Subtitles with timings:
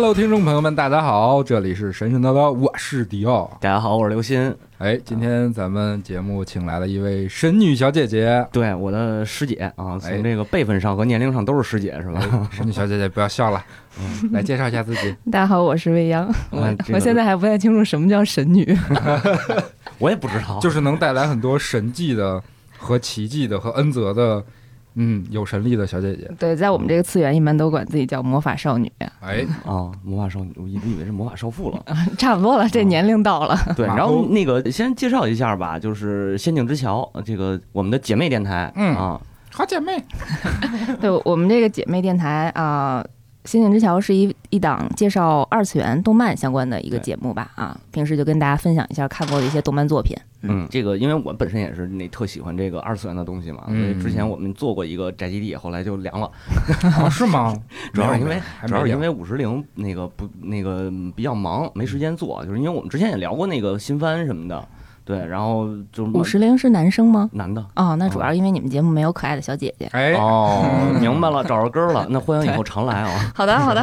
[0.00, 3.50] Hello，听众朋友们，大家好，这里是神神叨叨，我是迪奥。
[3.60, 4.54] 大家好，我是刘鑫。
[4.78, 12.20] 哎，今天咱们节目请来了一位神女小姐姐，对，我的师姐啊，从这个辈分上和年龄上都是师姐，是吧？
[12.52, 13.60] 神女小姐姐，不要笑了，
[13.98, 15.12] 嗯，来介绍一下自己。
[15.32, 16.32] 大家好，我是未央。
[16.52, 18.64] 我我现在还不太清楚什么叫神女。
[19.98, 22.40] 我也不知道，就是能带来很多神迹的
[22.78, 24.44] 和奇迹的和恩泽的。
[25.00, 26.28] 嗯，有神力的小姐姐。
[26.38, 28.90] 对，在我们这个次元，一般都管自己叫魔法少女。
[29.20, 31.84] 哎，啊，魔法少女，我一直以为是魔法少妇了。
[32.18, 33.56] 差不多了，这年龄到了。
[33.76, 38.72] 对，然后那个先介绍一下吧，就是《仙境之桥》这个我们的姐妹电台。
[38.74, 39.20] 嗯啊，
[39.52, 40.02] 好姐妹。
[41.00, 43.04] 对我们这个姐妹电台啊。
[43.50, 47.50] 《仙境之桥》是一一档介绍二次元动漫相关的一个节目吧？
[47.54, 50.14] 啊，平时就跟大家分享一下看过的一些动漫作品。
[50.42, 56.30] 嗯，这个因为我本身也是那特喜欢这个二次元的东西嘛，所以之前我们做过一个宅基地，后来就凉了。
[57.10, 57.52] 是吗？
[57.92, 62.44] 主要是因为主要是因为五十铃那个不那个比较忙，没时间做。
[62.44, 64.64] 就是因为我们之前也聊过那个新番什么的。
[65.04, 67.30] 对，然后就五十铃是男生吗？
[67.32, 69.88] 男的哦，那主要因为你们节目没有可爱的小姐姐。
[69.92, 70.62] 哎哦，
[71.00, 72.06] 明白了，找着根儿了。
[72.10, 73.32] 那欢迎以后常来啊。
[73.34, 73.82] 好的，好的，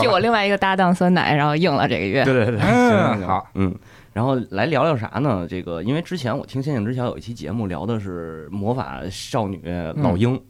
[0.00, 2.24] 替我另外一个搭档酸奶，然后应了这个月。
[2.24, 3.72] 对对对，嗯，好，嗯，
[4.14, 5.46] 然后来聊聊啥呢？
[5.46, 9.60] 这个，因为之前我听《仙境之桥》有一期节目聊的是魔法少女
[9.96, 10.40] 老鹰，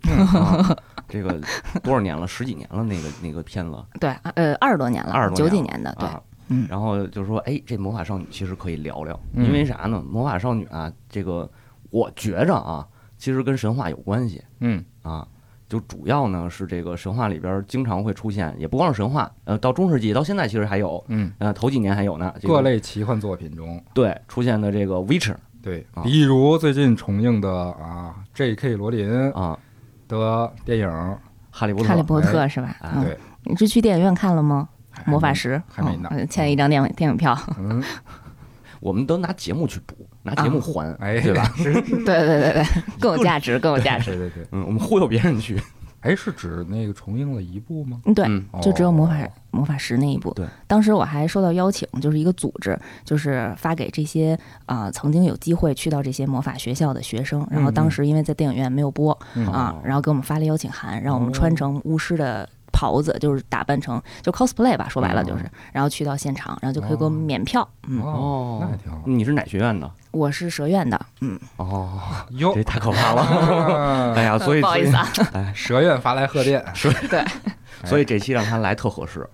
[1.08, 1.40] 这个
[1.82, 2.26] 多少年了？
[2.26, 3.82] 十几年了，那个那个片子。
[3.98, 6.06] 对，呃，二十多年了，二十多九几年的，对。
[6.48, 10.04] 嗯，然后就说，哎，这魔法少女其实可以聊聊，因为啥呢？
[10.06, 11.50] 魔法少女啊，这个
[11.88, 12.86] 我觉着啊，
[13.16, 14.44] 其实跟神话有关系。
[14.60, 15.26] 嗯啊，
[15.74, 22.32] 就主要呢是这个神话里边经常会出现，也不光是神话，呃，到中世纪到现在其实还有，嗯呃，头几年还有呢。
[22.44, 28.76] 各类奇幻作品中，对出现的这个 Witcher，对，比如最近重映的啊，J.K.
[28.76, 29.58] 罗琳啊
[30.06, 30.86] 的电影
[31.50, 32.76] 《哈利波特》，哈利波特是吧？
[33.02, 34.68] 对，你是去电影院看了吗？
[35.06, 37.36] 魔法石还没呢，欠一张电电影票。
[37.58, 37.82] 嗯，
[38.78, 41.52] 我们都拿节目去补，拿节目还，哎，对吧？
[41.62, 42.64] 对对对对，
[42.98, 44.10] 更有价值，更有价值。
[44.10, 45.60] 对对对，嗯，我们忽悠别人去。
[46.00, 47.98] 哎，是指那个重映了一部吗？
[48.14, 48.26] 对，
[48.60, 49.16] 就只有魔法
[49.50, 50.34] 魔法石那一部。
[50.34, 57.46] 对，当时我还收到邀请，就是一个组织，就是发给这些啊曾经有机会去到这些魔法学校的学生。
[57.50, 59.18] 然后当时因为在电影院没有播
[59.50, 62.46] 啊，然后给我们发了邀请函，让我们穿成巫师的。
[62.84, 67.66] 袍子就是打扮成就 cosplay 吧，说白了就是，然后去到现场，然后就可以给我们免票。
[67.88, 69.00] 嗯哦，那还挺好。
[69.06, 69.90] 你是哪学院的？
[70.10, 71.00] 我是蛇院的。
[71.22, 71.98] 嗯哦，
[72.32, 74.12] 哟，这太可怕了。
[74.14, 77.24] 哎呀，所以不好意思啊，哎，蛇院发来贺电，是， 对，
[77.84, 79.26] 所以这期让他来特合适，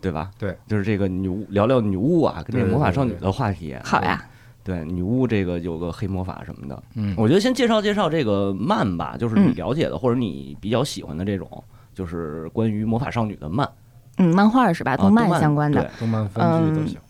[0.00, 0.30] 对吧？
[0.36, 3.76] 对，就是这个女巫聊聊女巫啊，跟这个魔法少女的话题。
[3.84, 4.24] 好呀，
[4.64, 6.82] 对，女巫这个有个黑魔法什么的。
[6.94, 11.64] 嗯，我觉得先介绍介绍这个漫吧，就是你了解的或者你比较喜欢的这种。
[11.96, 13.66] 就是关于魔法少女的漫，
[14.18, 14.94] 嗯，漫画是吧？
[14.96, 16.44] 动漫相关的，动漫分
[16.74, 17.00] 剧都行。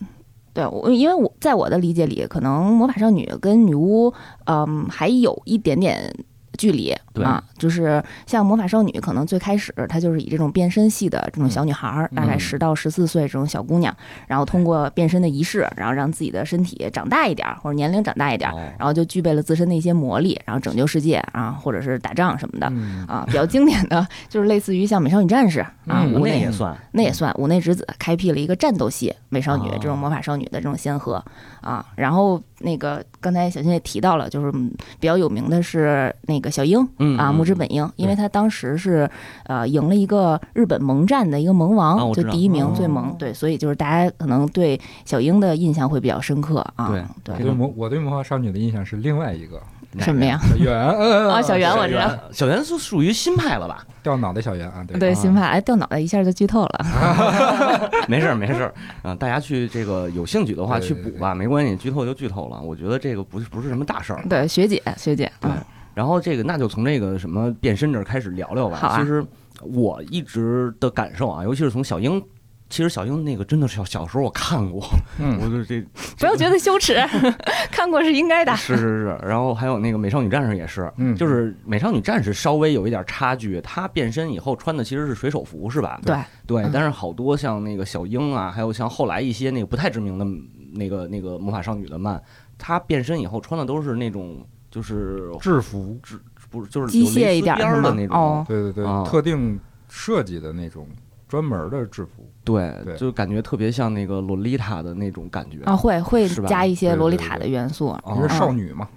[0.53, 4.13] 对，我因为我在我的理解里，可能魔法少女跟女巫，
[4.45, 6.15] 嗯，还有一点点。
[6.57, 6.93] 距离
[7.23, 13.95] 啊，就是像魔法少女，可能最开始她就是以这种变身系的这种小女孩儿，大概十到十四岁这种小姑娘，
[14.27, 22.67] 然后通过变身的仪式，然后让自己的身体长大一点或者年龄长大一点，然后就具备了自身的一些魔力，然后拯救世界啊，或者是打仗什么的
[23.07, 23.23] 啊。
[23.27, 31.23] 比较经典的就是类似于像美少女战士啊，五内也算，那也算五内之子开辟了一个战斗系美少女这种魔法少女的这种先河
[31.61, 31.85] 啊。
[31.95, 34.51] 然后那个刚才小新也提到了，就是
[34.99, 36.51] 比较有名的是那个。
[36.57, 36.79] 小樱
[37.19, 39.07] 啊，木之本樱，因为他当时是
[39.43, 46.87] 呃赢了一个日本萌战的一个萌王，就第一名哦最萌，对，所以就是大家可能对小樱的印象会比较深刻啊。
[46.87, 49.61] 对对我对魔我对魔法少女的印象是另外一个
[49.99, 50.39] 什么呀？
[50.49, 52.01] 小圆，嗯啊小圆我知道
[52.31, 53.85] 小小圆是属于新派了吧？
[54.03, 56.85] 掉脑袋小圆啊，对对，啊新派哎掉脑袋一下就剧透了，
[58.07, 58.73] 没事儿没事儿
[59.03, 62.61] 嗯，大家去这个有兴趣的话去补吧，没关系，剧透就剧透了。
[62.61, 64.23] 我觉得这个不是不是什么大事儿。
[64.29, 65.57] 对，学姐学姐，对嗯，
[65.93, 68.97] 然后这个那就从这个什么变身这儿开始聊聊吧。
[68.99, 69.23] 其实
[69.61, 72.21] 我一直的感受啊，尤其是从小樱，
[72.69, 74.85] 其实小樱那个真的是小小时候我看过，
[75.19, 75.81] 嗯 我就这
[76.17, 76.95] 不要觉得羞耻，
[77.71, 78.55] 看过是应该的。
[78.55, 85.99] 是是是，然后还有那个美少女战士也是，嗯就是美少女战士稍微有一点差距，她变身以后穿的其实是水手服是吧？
[86.05, 86.15] 对，
[86.45, 90.25] 对嗯，但是好多像那个小樱啊，还有像后来一些那个不太知名的
[90.73, 92.21] 那个那个魔法少女的漫，
[92.57, 96.19] 她变身以后穿的都是那种就是制服制，
[96.49, 99.59] 不是就是机械一点的那种，哦对对对啊，特定
[99.89, 100.87] 设计的那种
[101.27, 102.95] 专门的制服，对，对。
[102.95, 108.13] 就感觉特别像那个洛丽塔的那种感觉啊，会会加一些洛丽塔的元素，哦。
[108.15, 108.87] 因为少女嘛，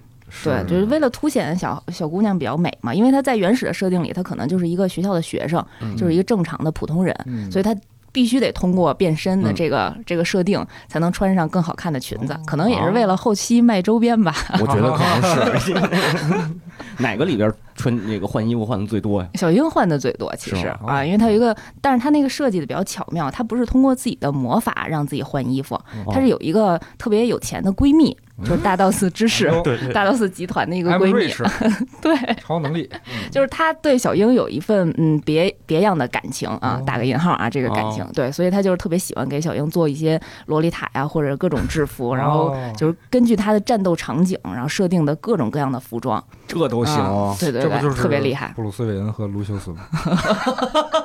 [0.43, 5.95] 对，就是为了凸显小小姑娘比较美嘛，因为她在原始的设定里，她可能就是一个学校的学生，嗯。
[5.97, 7.75] 就是一个正常的普通人，嗯，所以她
[8.11, 9.55] 必须得通过变身的嗯。
[9.55, 14.35] 这个、这个设定，才能穿上更好看的裙子哦，可能也是为了后期卖周边吧。
[14.59, 16.51] 我觉得可能是。
[16.97, 19.29] 哪个里边穿那个换衣服换的最多呀？
[19.35, 20.67] 小樱换的最多，其实。
[20.85, 26.11] 啊，因为她有一个，但是她那个设计的比较巧妙，她不是通过自己的魔法让自己换衣服，哦。
[26.11, 29.51] 她是有一个特别有钱的闺蜜，就是大道寺知识。
[29.93, 31.31] 大道寺集团的一个闺蜜，
[32.01, 32.89] 对，超能力，
[33.31, 49.73] 就是他对小樱有一份嗯别别样的感情啊哦，打个引号啊，这个感情，哦对，所以他就是特别喜欢给小樱做一些洛丽塔呀或者各种制服，然后哦就是根据他的战斗场景，然后设定的各种各样的服装，这都行啊对对对，特别厉害，布鲁斯韦恩和卢修斯？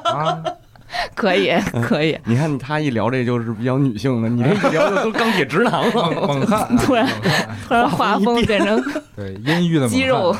[0.04, 0.42] 啊，
[1.14, 1.52] 可以
[1.82, 6.10] 可以，你看他一聊这就是比较女性的，你这 一聊就都钢铁直男了。
[6.26, 7.08] 猛汉，啊突然
[7.66, 8.82] 突然画风变成
[9.14, 10.34] 对阴郁的肌肉，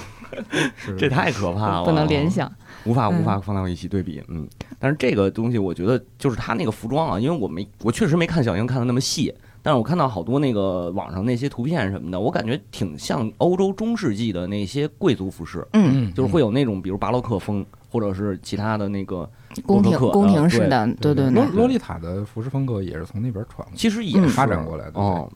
[0.98, 2.50] 这太可怕了，不能联想，
[2.84, 4.46] 无法嗯无法放到一起对比，嗯，
[4.78, 9.32] 但是这个东西我觉得就是他那个服装啊，因为我没我确实没看小樱看的那么细，
[9.62, 19.28] 但是我看到好多那个网上那些图片什么的，我感觉挺像欧洲中世纪的那些贵族服饰，嗯，嗯，就是会有那种比如巴洛克风，或者是其他的那个，
[19.64, 24.26] 宫廷宫廷式的，对对对，洛洛丽塔的服饰风格也是从那边传过来，其实也是。
[24.26, 24.28] 嗯。
[24.30, 25.00] 发展过来的。
[25.00, 25.30] 哦。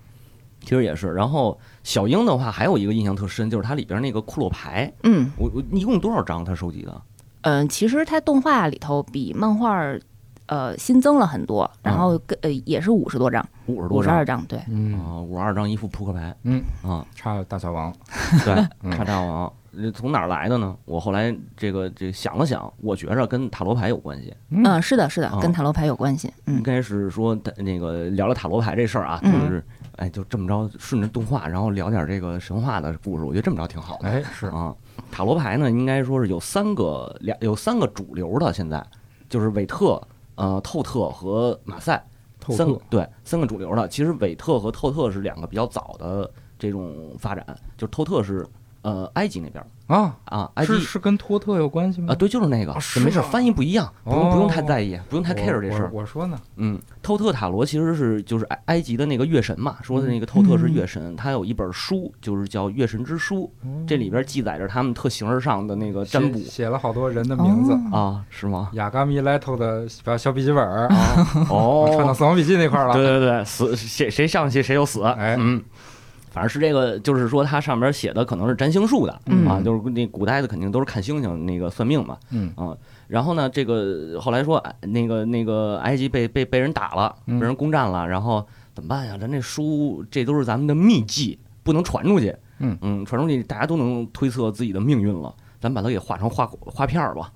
[0.62, 5.30] 其实也是，然后小樱的话还有一个印象特深，就是它里边那个库洛牌，嗯。
[5.38, 7.00] 我我一共多少张他收集的？
[7.40, 9.82] 嗯，其实它动画里头比漫画
[10.44, 13.98] 呃新增了很多，然后跟呃也是五十多张，五十多张。
[13.98, 16.62] 五十二张，对，嗯，啊，五十二张一副扑克牌，嗯。
[16.82, 17.90] 啊，差大小王，
[18.44, 18.52] 对，
[18.82, 18.92] 嗯。
[18.92, 19.52] 叉叉王，呃
[19.94, 20.76] 从哪儿来的呢？
[20.84, 24.34] 我后来这个这个想了想，我觉着跟塔罗牌有关系。
[24.50, 29.64] 嗯嗯，是的，是的哦，跟塔罗牌有关系，应嗯该是说那个聊聊塔罗牌这事儿啊，就嗯是
[29.96, 34.08] 哎就这么着顺着动画，然后聊点这个神话的故事，我觉得这么着挺好的。
[34.08, 34.74] 哎是，啊，
[35.10, 38.84] 塔罗牌呢，应该说是有三个两有三个主流的，现在
[39.28, 40.02] 就是韦特、
[40.34, 42.04] 呃透特和马赛
[42.40, 43.86] 透三个对三个主流的。
[43.88, 46.28] 其实韦特和透特是两个比较早的
[46.58, 47.46] 这种发展，
[47.76, 48.46] 就是透特是
[48.82, 52.12] 呃埃及那边啊，啊，埃及是是跟托特有关系吗？
[52.12, 52.72] 啊，对，就是那个，
[53.04, 55.90] 没事，翻译不一样，不用不用太哦在意，不用太 care 这事儿。
[55.92, 63.52] 我我说呢，嗯，透特塔罗其实是就是埃埃及的那个月神嘛，说的那个透特是月神，他有一本书就是叫《月神之书》，
[63.86, 66.38] 这里边记载着他们特形而上的那个占卜。
[66.38, 67.98] 写写了好多人的名字，哦。
[67.98, 68.70] 啊，是吗？
[68.74, 70.88] 雅嘎米莱头的小小笔记本啊，
[71.50, 72.94] 哦， 传到《死亡笔记》那块了。
[72.94, 75.36] 对对对，死谁谁上去谁就死，哎。
[75.36, 75.60] 嗯。
[76.40, 79.46] 反正是这个，就是说它上面写的可能是占星术的、嗯。
[79.46, 82.50] 啊，就是那古代的肯定都是看星星那个算命嘛，嗯。
[82.56, 82.74] 啊，
[83.08, 88.42] 然后呢，这个后来说哎那个那个埃及被被被人打了，被嗯人攻占了，然后
[88.74, 89.18] 怎么办呀？
[89.20, 92.78] 咱这书这都是咱们的秘籍，不能传出去，嗯。
[92.80, 97.30] 嗯，传出去大家都能推测自己的命运了，咱把它给画成画画片儿吧，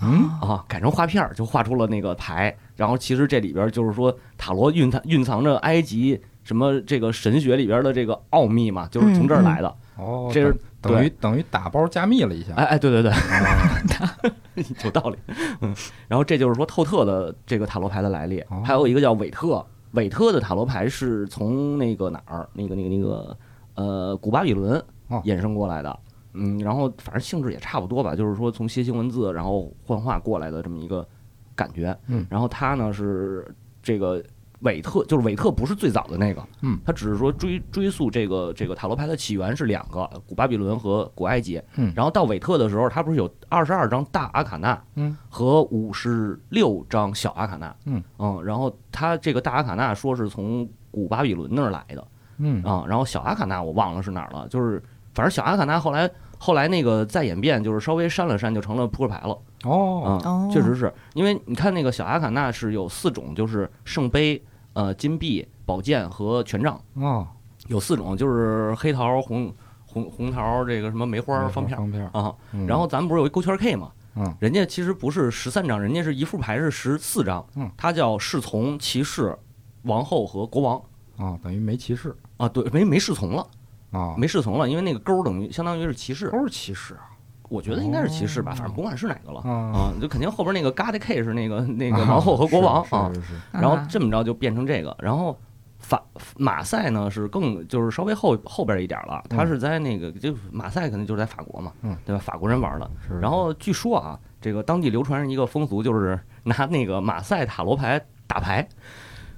[0.00, 0.30] 嗯？
[0.40, 2.56] 啊，改成画片儿就画出了那个牌。
[2.76, 9.74] 然后其实这里边就是说塔罗蕴藏蕴藏着埃及什么这个神学里边的这个奥秘嘛，就是从这儿来的。
[9.96, 12.52] 哦，这是等等于等于打包加密了一下。
[12.54, 14.30] 哎哎，对对对，哦
[14.84, 15.16] 有道理。
[15.60, 15.74] 嗯，
[16.08, 23.36] 然后这就是说透特的这个塔罗牌的来历哦，还有一个叫韦特，韦特的塔罗牌是从那个哪儿，那个那个那个
[23.74, 25.98] 呃古巴比伦哦衍生过来的。
[26.32, 31.06] 嗯，然后反正性质也差不多吧，就是说从楔形文字然后幻化过来的这么一个
[31.54, 31.96] 感觉。
[32.08, 33.46] 嗯然后它呢是
[33.80, 34.20] 这个
[34.60, 41.92] 韦特就是韦特不是最早的那个，嗯，他只是说追追溯这个这个塔罗牌的起源是两个，古巴比伦和古埃及，嗯。
[41.94, 48.02] 然后到韦特的时候，他不是有二十二张大阿卡纳，嗯，和五十六张小阿卡纳，嗯。
[48.44, 52.06] 然后他这个大阿卡纳说是从古巴比伦那儿来的
[52.38, 52.62] 嗯。
[52.62, 54.82] 啊，然后小阿卡纳我忘了是哪儿了，就是
[55.12, 59.36] 反正小阿卡纳后来后来那个再演变，就是稍微删了删就成了扑克牌了。
[59.64, 64.42] 哦确实是因为你看那个小阿卡纳是有四种，就是圣杯、
[64.74, 67.26] 呃金币、宝剑和权杖，哦，
[67.68, 69.52] 有四种，就是黑桃、红
[69.86, 72.34] 红红桃这个什么梅花方片儿方片，啊。
[72.52, 73.90] 嗯然后咱们不是有一勾圈 K 吗？
[74.16, 79.36] 嗯人家其实不是十三张，人家是一副牌是十四张嗯，它叫侍从、骑士、
[79.82, 80.80] 王后和国王
[81.16, 82.48] 啊，等于没骑士啊。
[82.48, 83.46] 对，没没侍从了，
[83.90, 87.10] 啊，没侍从了，因为那个勾等于相当于是骑士，都是骑士啊
[87.48, 93.10] 我觉得应该是骑士吧，哦反正不管是哪个了啊啊，就肯定后边那个 God K 是那个 那个王后和国王啊。
[93.14, 95.36] 是是是是然后这么着就变成这个，然后
[95.78, 96.02] 法
[96.36, 102.22] 马赛呢是更就是稍微后后边一点了，他是在那个就马赛肯定就是在法国嘛，嗯，对吧？
[102.24, 102.90] 法国人玩的。
[103.20, 108.66] 然后据说啊，这个当地流传一个风俗，就是拿那个马赛塔罗牌打牌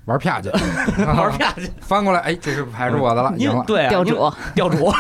[0.05, 0.49] 玩啪去，
[1.03, 4.93] 玩啪去， 翻过来，哎，这是牌是我的了，赢了，对啊调因为主，吊主。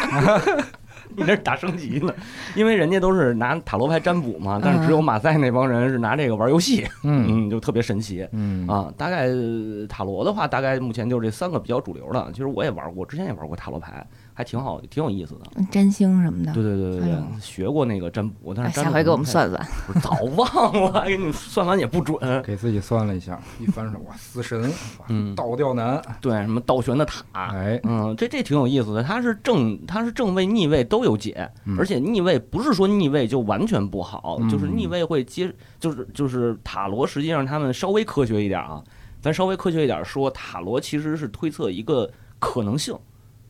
[1.17, 2.15] 你那是打升级呢，
[2.55, 8.27] 因为人家都是拿塔罗牌占卜嘛，但是只有马赛那帮人是拿这个玩游戏，嗯 嗯，就特别神奇。
[8.33, 12.29] 嗯啊，大概呃塔罗的话，大概目前就这三个比较主流的。
[12.33, 14.07] 其实我也玩过，之前也玩过塔罗牌，
[14.39, 15.63] 还挺好，挺有意思的。
[15.71, 16.53] 占星什么的。
[16.53, 19.67] 对对对对对哎，学过那个占卜，但哎是下回给我们，算算。
[19.87, 22.19] 不是早 忘了，给你算完也不准。
[22.45, 24.71] 给自己算了一下，一翻手哇，死神，
[25.09, 29.03] 嗯倒吊男，对，什么倒悬的塔，哎，嗯，这这挺有意思的。
[29.03, 35.51] 它是正，它是正位逆位都有解，嗯而且逆位不是说逆位就完全不好，嗯就是逆位会接，
[35.81, 38.85] 就是就是塔罗，实际上他们稍微科学一点啊，
[39.23, 42.95] 咱稍微科学一点说，塔罗其实是推测一个可能性，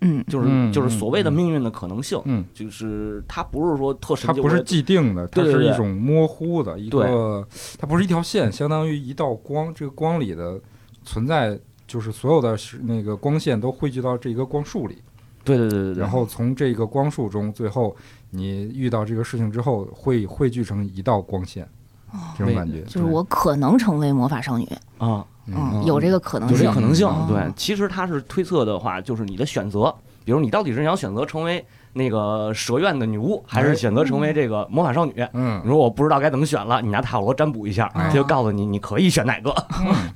[0.01, 1.33] 嗯，就是嗯就是所谓的嗯。
[1.33, 7.47] 命运的可能性，嗯，就是它不是说特神奇，它不是既定的，它是一种模糊的一个，
[7.79, 10.61] 它不是一条线，相当于一道光，这个光里的
[11.05, 14.97] 存在就是所有的那个光线都汇聚到这一个光束里，
[15.45, 17.95] 对对对对对，然后从这个光束中，最后
[18.31, 21.69] 你遇到这个事情之后，会汇聚成一道光线，
[22.37, 24.69] 这种感觉，就是我可能成为魔法少女，
[24.99, 25.25] 啊，
[25.85, 29.95] 有这个可能有性，这个可能性哦，对，其实他是推测的话，就是你的选择，
[30.25, 35.15] 比如你到底是想选择成为那个蛇院的女巫，还是选择成为这个魔法少女？
[35.33, 39.55] 嗯你说我不知道该怎么选了，你拿塔罗占卜一下，就告诉你你可以选哪个，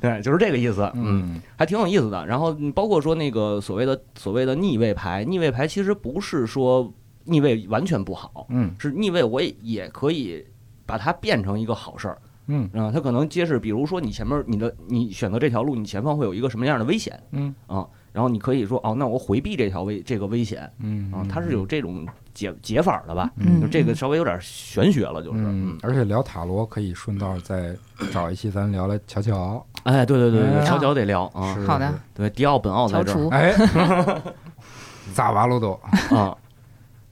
[0.00, 2.26] 对，就是这个意思，嗯，嗯还挺有意思的。
[2.26, 6.92] 然后嗯包括说那个所谓的所谓的逆位牌，逆位牌其实不是说
[7.24, 10.44] 逆位完全不好，嗯是逆位我也也可以
[10.90, 12.18] 把它变成一个好事儿。
[12.52, 17.86] 嗯啊，它可能揭示，比如说你前面你的你选择这条路，你前方会有一个什么样的危险嗯啊？
[18.12, 22.04] 然后你可以说哦，那我回避这条危这个危险嗯啊，它是有这种
[22.34, 23.30] 解解法的吧？
[23.36, 27.76] 嗯就这个稍微有点玄学了，就是嗯，而且聊塔罗可以顺道再
[28.10, 33.54] 找一期咱聊聊乔乔，哎，对对对对，哎悄悄得聊啊，好的，对，迪奥本奥在这儿，哎
[35.14, 35.78] 咋完了都，
[36.10, 36.36] 啊，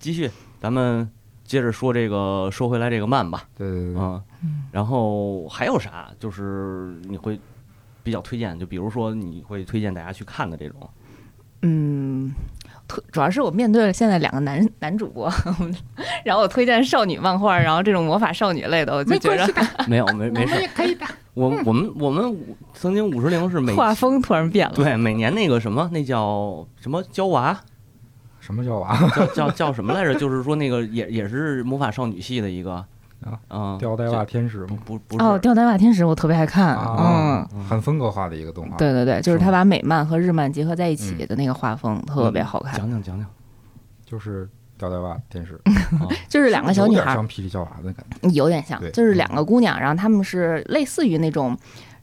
[0.00, 0.28] 继续，
[0.60, 1.08] 咱们
[1.48, 4.22] 接着说这个，说回来这个慢吧，对对对，啊，
[4.70, 6.10] 然后还有啥？
[6.20, 7.40] 就是你会
[8.02, 10.76] 比较推荐，就比如说你会推荐大家去看的这种，
[11.62, 12.30] 嗯，
[12.86, 15.32] 推主要是我面对了现在两个男男主播，
[16.22, 19.48] 然后我推荐少女漫画，然后这种魔法少女类的，我就觉得
[19.88, 22.36] 没有，没没事，可以的，我我们我们
[22.74, 24.74] 曾经五十铃是每画风突然变了。
[24.74, 27.58] 对每年那个什么那叫什么娇娃
[28.48, 28.96] 什么叫娃？
[29.14, 30.14] 叫叫叫什么来着？
[30.14, 32.72] 就是说那个也也是魔法少女系的一个
[33.22, 34.78] 啊嗯吊带袜天使吗？
[34.86, 43.28] 不不是哦，吊带袜天使我特别爱看，啊嗯，，很风格化的一个动画，对对对，就是他把美漫和日漫结合在一起嗯的那个画风特别好看，讲讲讲讲
[44.06, 45.60] 就是吊带袜天使，
[46.00, 51.54] 啊就是两个小女有点孩，像霹雳娇娃的感觉，有点像，就是两个姑娘，然后她们是类似于那种。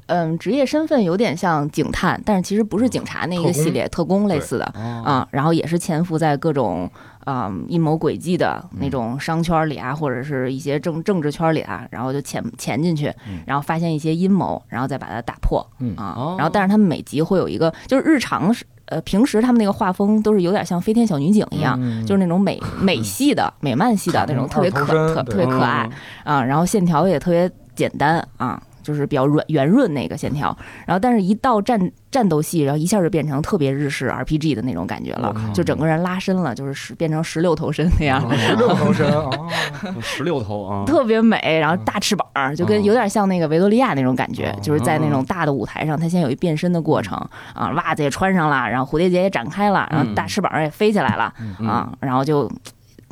[0.08, 5.28] 嗯，职业身份有点像警探，但是其实不是警察那一个系列，特工类似的啊啊。
[5.32, 6.90] 然后也是潜伏在各种
[7.24, 15.96] 啊、阴谋诡计的那种商圈里啊，或者是一些政政治圈里啊，然后就潜潜进去嗯，然后发现一些阴谋，然后再把它打破嗯。
[15.98, 25.90] 然后但是他们每集会有一个，就是日常是呃平时他们那个画风都是有点像飞天小女警一样，嗯就是那种美 美系的、美漫系的那种特别可特特别可爱
[26.24, 30.56] 啊，然后线条也特别简单啊，就是比较软圆润那个线条。
[30.86, 39.30] 然后，但是一到战战斗戏，然后一下就变成特别日式 RPG 的那种感觉了，就整个人拉伸了，就是十变成十六头身那样，十六头身啊，
[40.00, 41.58] 十六头啊，特别美。
[41.60, 47.18] 然后大翅膀，就跟有点像那个维多利亚那种感觉，就是在那种大的舞台上，他先有一变身的过程
[47.56, 51.34] 啊，袜子也穿上了，然后蝴蝶结也展开了，然后大翅膀也飞起来了
[51.68, 52.50] 啊，然后就。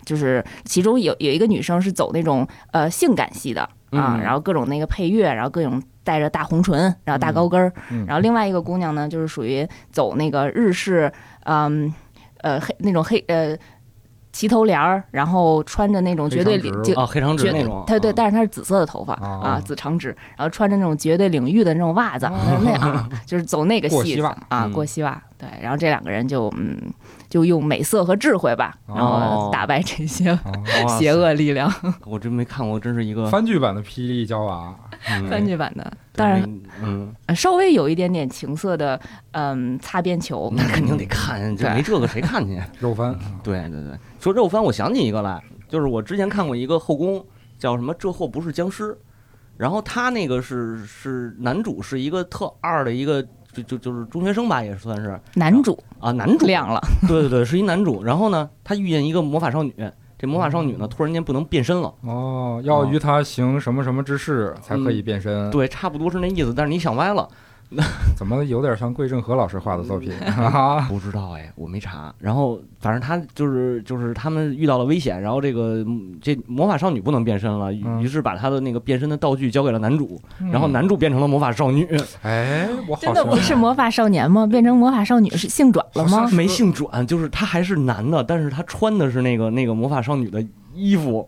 [0.05, 3.69] 就是其中有有一个女生是走那种呃性感系的
[3.99, 7.71] 啊，然后各种那个配乐，然后各种带着大红唇，然后大高跟儿，
[8.05, 11.11] 然后另外一个姑娘呢，就是属于走那个日式，
[11.45, 11.93] 嗯
[12.41, 13.55] 呃黑那种黑呃
[14.31, 22.27] 齐头帘儿，然后穿着那种绝对领就黑长直那种，对对，但是她是紫色的头发啊紫长直，然后穿着那种绝对领域的那种袜子，
[22.65, 24.15] 那样就是走那个系
[24.49, 26.93] 啊过膝袜，对，然后这两个人就嗯。
[27.29, 30.37] 就用美色和智慧吧，然后打败这些
[30.99, 31.73] 邪恶力量。
[32.05, 34.71] 我真没看过，真是一个番剧版的《霹雳娇娃
[35.27, 36.47] 》，番剧版的，当然，
[36.83, 42.61] 嗯，稍微有一点点情色的，嗯，擦边球，那肯定得看，就没这个谁看去？
[42.77, 47.25] 肉番，对对对，说肉番，我想起一个来，就是我之前看过一个后宫，
[47.57, 47.91] 叫什么？
[47.97, 48.95] 这货不是僵尸，
[49.57, 53.25] 然后他那个是是男主是一个特二的一个。
[53.53, 58.03] 就就就是中学生吧，也算是男主啊，男主亮了， 对对对，是一男主。
[58.03, 59.73] 然后呢，他遇见一个魔法少女，
[60.17, 61.93] 这魔法少女呢，突然间不能变身了。
[62.01, 65.51] 哦，要与他行什么什么之事才可以变身？
[65.51, 66.53] 对，差不多是那意思。
[66.53, 67.27] 但是你想歪了。
[68.15, 70.11] 怎么有点像桂正和老师画的作品？
[70.87, 72.13] 不知道哎，我没查。
[72.19, 75.85] 然后反正他就是就是他们遇到了危险，然后这个
[76.21, 81.87] 这魔法少女不能变身了，于是把他的那个变身的道具交给了男主，然后男主变成了魔法少女。
[82.21, 84.45] 哎，我真的不是魔法少年吗？
[84.45, 86.29] 变成魔法少女是性转了吗？
[86.31, 91.27] 没性转，就是他还是男的，但是他穿的是那个那个魔法少女的衣服，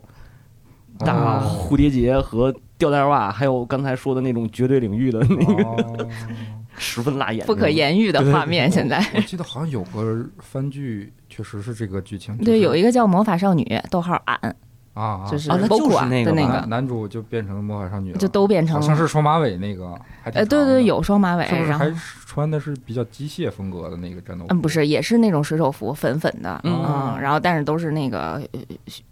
[0.98, 2.54] 大蝴蝶结和。
[2.78, 5.36] 吊带袜，还有刚才说的那种绝对领域的那
[5.96, 6.08] 个，
[6.78, 8.70] 十分辣眼，不可言喻的画面。
[8.70, 9.04] 现在。
[9.14, 12.36] 我记得好像有个番剧，确实是这个剧情。
[12.38, 14.56] 对，有一个叫《魔法少女》，逗号俺。
[14.94, 16.32] 啊，就是那就是那个
[16.68, 21.92] 男主就变成魔法少女了，就都变成，好像是双马尾那个，哎，对对，有双马尾，然后还
[22.36, 28.40] 穿的是比较机械风格的那个战斗服，嗯，不是，也是那种水手服，粉粉的，嗯，然后但是都是那个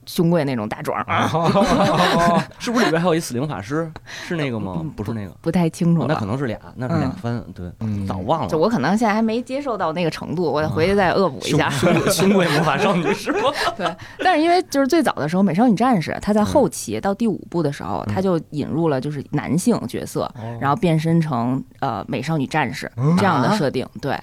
[0.07, 1.02] 胸贵那种大壮，
[2.61, 3.90] 是不是里边还有一死灵法师？
[4.07, 4.85] 是那个吗？
[4.95, 7.71] 不是那个，不太清楚，那可能是俩，那是俩番，对，
[8.07, 11.70] 早忘了，就我可能现在还没接受到那个程度，我得回去再恶补一下。
[12.12, 13.49] 胸贵魔法少女是吗？
[13.75, 16.44] 对，但是因为就是最早的时候，美少女战士她在。
[16.44, 23.87] 后期到第五部的时候，她就引入了就是男性角色，然后变身成呃美少女战士这样的设定。
[24.00, 24.18] 对，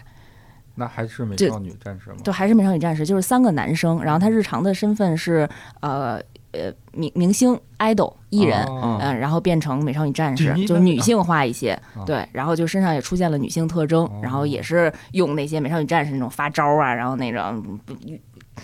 [0.75, 2.17] 那还是美少女战士吗？
[2.23, 5.47] 对还是美少女战士，就是三个男生，然后他日常的身份是
[5.81, 8.65] 呃呃明明星 idol 艺人，
[9.01, 11.79] 嗯，然后变成美少女战士，就女性化一些。
[12.05, 17.79] 对，然后就身上也出现了女性特征，然后也是用那些美少女战士那种发招啊，然后那种。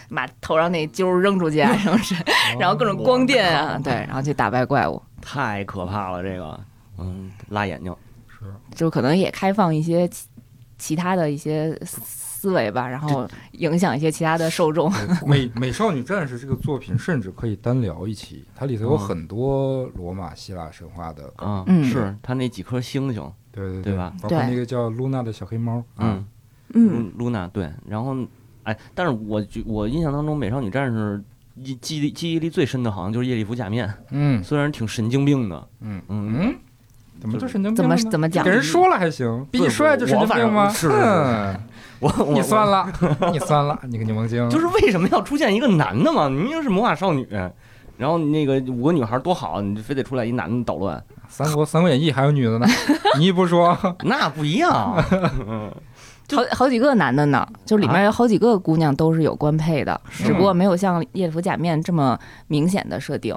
[0.09, 2.13] 把头上那揪扔出去啊，什么是？
[2.59, 6.59] 然后各种光电啊，对，然后去打败怪物，太可怕了，这个，
[6.99, 7.97] 嗯，辣眼睛，是，
[8.73, 10.27] 就可能也开放一些其
[10.77, 14.91] 其他的一些思维吧，然后影响一些其他的受众。
[15.25, 24.13] 美美少女战士这个作品甚至可以单聊一期，它里头有很多罗马希腊神话的，嗯，是它那几颗星星，对对对吧？
[24.21, 26.25] 包括那个叫露娜的小黑猫，嗯
[26.73, 28.15] 嗯，露娜对，然后。
[28.63, 31.23] 哎，但是我觉我印象当中，美少女战士
[31.63, 33.89] 记记忆记忆力最深的，好像就是叶利夫假面。
[34.09, 35.67] 嗯，虽然挺神经病的。
[35.79, 36.53] 嗯嗯，
[37.19, 37.75] 怎么就神经病？
[37.75, 38.43] 怎么怎么讲？
[38.43, 40.69] 给人说了还行，比你帅就神经病吗？
[40.69, 40.89] 是，
[41.99, 42.91] 我你算了，
[43.31, 44.47] 你算了，你个柠檬精。
[44.49, 46.29] 就是为什么要出现一个男的嘛？
[46.29, 47.27] 明明是魔法少女，
[47.97, 51.03] 然后那个五个女孩多好，你就非得出来一男的捣乱。
[51.27, 52.67] 三国《三国演义》还有女的呢，
[53.19, 55.03] 你不说 那不一样。
[56.35, 63.33] 好好几个男的呢，就里面有好几个姑娘都是有官配的，只不过没有像《夜服假面》这么明显的设定。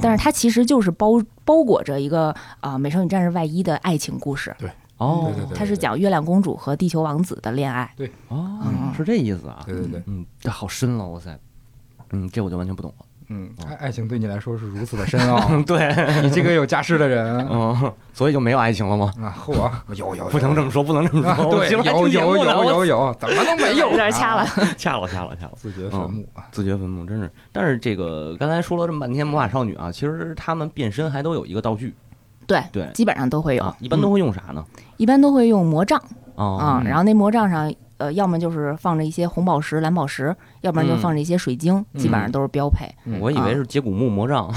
[0.00, 4.54] 但是它其实就是包包裹着一个啊美少女战士外衣的爱情故事。
[4.58, 7.92] 对，哦，它是讲月亮公主和地球王子的恋爱。
[7.96, 8.58] 对，哦，
[8.96, 9.62] 是这意思啊。
[9.66, 11.38] 对对对，嗯，这好深了，哇塞，
[12.12, 13.04] 嗯，这我就完全不懂了。
[13.32, 15.38] 嗯，爱爱情对你来说是如此的深奥。
[15.62, 19.12] 对你这个有家室的人， 嗯，所以就没有爱情了吗？
[19.22, 21.44] 啊，嚯， 有有，不能这么说，不能这么说。
[21.46, 23.88] 对，有有有有有，怎么能没有？
[23.92, 24.44] 有掐了，
[24.76, 25.52] 掐了，掐了，掐了。
[25.54, 26.42] 自掘坟墓啊！
[26.50, 27.30] 自掘坟墓，真是。
[27.52, 31.94] 但是这个刚才说了这么半天魔法少女啊，其实他们变身还都有一个道具。
[32.48, 33.74] 对对，基本上都会有。
[33.78, 34.64] 一般都会用啥呢？
[34.96, 36.02] 一般都会用魔杖
[36.34, 37.72] 啊，然后那魔杖上。
[38.00, 42.88] 呃，要么就是放着一些红宝石、蓝宝石，要不然就放着一些水晶，基本上都是标配。
[43.20, 44.50] 我以为是接骨木魔杖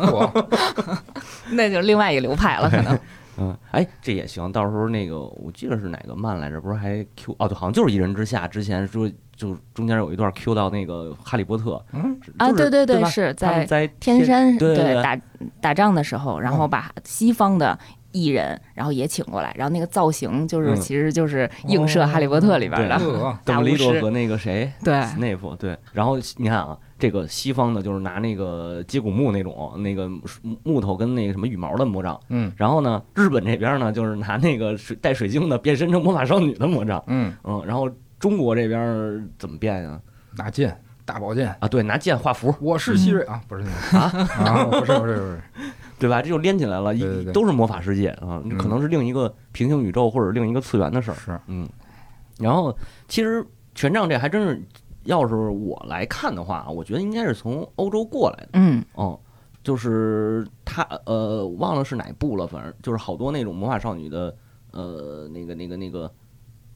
[1.52, 2.98] 那就另外一个流派了，可能。
[3.38, 4.52] 嗯，哎，这也行。
[4.52, 6.60] 到时候那个，我记得是哪个漫来着？
[6.60, 7.48] 不是还 Q 哦？
[7.48, 8.44] 对，好像就是《一人之下》。
[8.48, 11.82] 之前说就中间有一段 Q 到那个哈利波特。
[11.92, 15.18] 嗯啊，对对对，是在在天山对打
[15.58, 17.78] 打仗的时候，然后把西方的
[18.12, 22.98] 艺人然后也请过来，然后那个造型就是其实就是映射《哈利波特》里边的
[23.44, 24.72] 邓布利多和那个谁？
[24.84, 25.04] 对。
[25.18, 25.76] 内夫对。
[25.92, 26.76] 然后你看啊。
[27.00, 30.06] 这个西方的，就是拿那个接骨木那种那个
[30.64, 37.34] 木头跟那个什么羽毛的魔杖，嗯，然后呢，日本这边呢，就是拿那个水带水晶的变身成魔法少女的魔杖，嗯。
[37.44, 39.98] 嗯，然后中国这边怎么变呀？
[40.36, 41.48] 拿剑，大宝剑。
[41.58, 44.12] 啊，对，拿剑画符，我是希瑞啊，不是那啊？
[44.36, 45.42] 啊，不是不是不是，
[46.00, 46.20] 对吧？
[46.20, 51.68] 这就连起来了，一都是魔法世界啊，可能是另一个平行宇宙或者另一个次元的事儿，是，嗯，
[52.38, 54.60] 然后其实权杖这还真是。
[55.04, 58.48] 要是我来看的话，我觉得应该是从欧洲过来的。
[58.52, 59.18] 嗯，哦，
[59.64, 64.36] 就是他呃，忘了是哪部了，反正就是好多那种魔法少女的
[64.72, 66.12] 呃，那个那个那个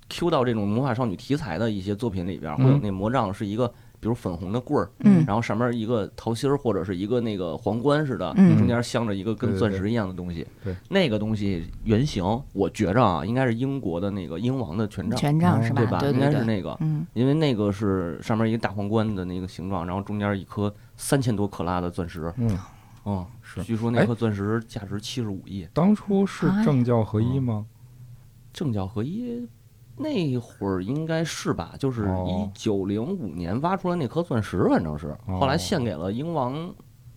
[0.09, 3.71] ，Q 到这种魔法少女题材的一些作品里边，会有那魔杖是一个。
[4.05, 15.81] 比如粉红的棍儿，嗯，然后上面一个桃心儿或者是一个那个皇冠似的，嗯，中间镶着一个跟钻石一样的东西，对，那个东西原型，我觉着啊，应该是英国的那个英王的权杖，权杖是吧？
[15.81, 16.01] 对吧？
[16.13, 22.59] 应该是那个，嗯，因为那个是上面一个大皇冠的那个形状，然后中间一颗三千多克拉的钻石，嗯，
[23.05, 25.67] 哦，是，据说那颗钻石价值七十五亿。
[25.73, 27.65] 当初是政教合一吗？
[28.53, 29.49] 政教合一。
[29.97, 36.75] 那会儿应该是吧，就是一九零五年挖出来那颗钻石，反正是后来献给了英王，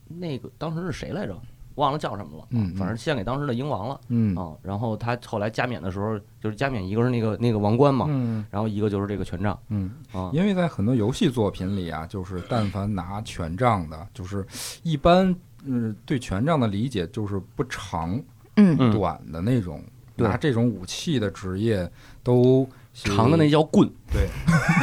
[0.07, 1.35] 那个当时是谁来着？
[1.75, 2.47] 忘了叫什么了。
[2.49, 4.01] 嗯，反正献给当时的英王了。
[4.07, 9.57] 嗯啊，然后他后来加冕的时候，就是加冕一个是那个那个王冠嘛，嗯，然后一个就是这个权杖。
[9.69, 14.43] 嗯啊，因为在很多游戏作品里啊，就是但凡拿权杖的，就是
[14.81, 15.35] 一般
[15.65, 18.19] 嗯对权杖的理解就是不长，
[18.55, 19.83] 嗯短的那种。
[20.19, 21.87] 拿这种武器的职业
[22.27, 24.27] 都长的那叫棍，对，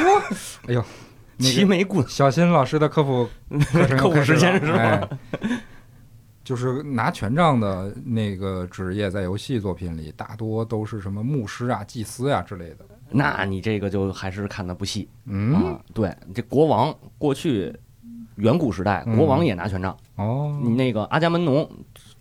[0.66, 0.82] 哎呦，
[1.38, 3.28] 齐眉棍，小新老师的科普
[3.98, 5.06] 科普时间是吧？
[6.42, 12.86] 就是拿权杖的那个职业，在游戏作品里大多都是什么牧师啊、祭司啊之类的。
[13.10, 17.70] 那你这个就还是看的不细，嗯，对，这国王过去
[18.36, 19.94] 远古时代，国王也拿权杖。
[20.16, 21.70] 哦，你那个阿伽门农。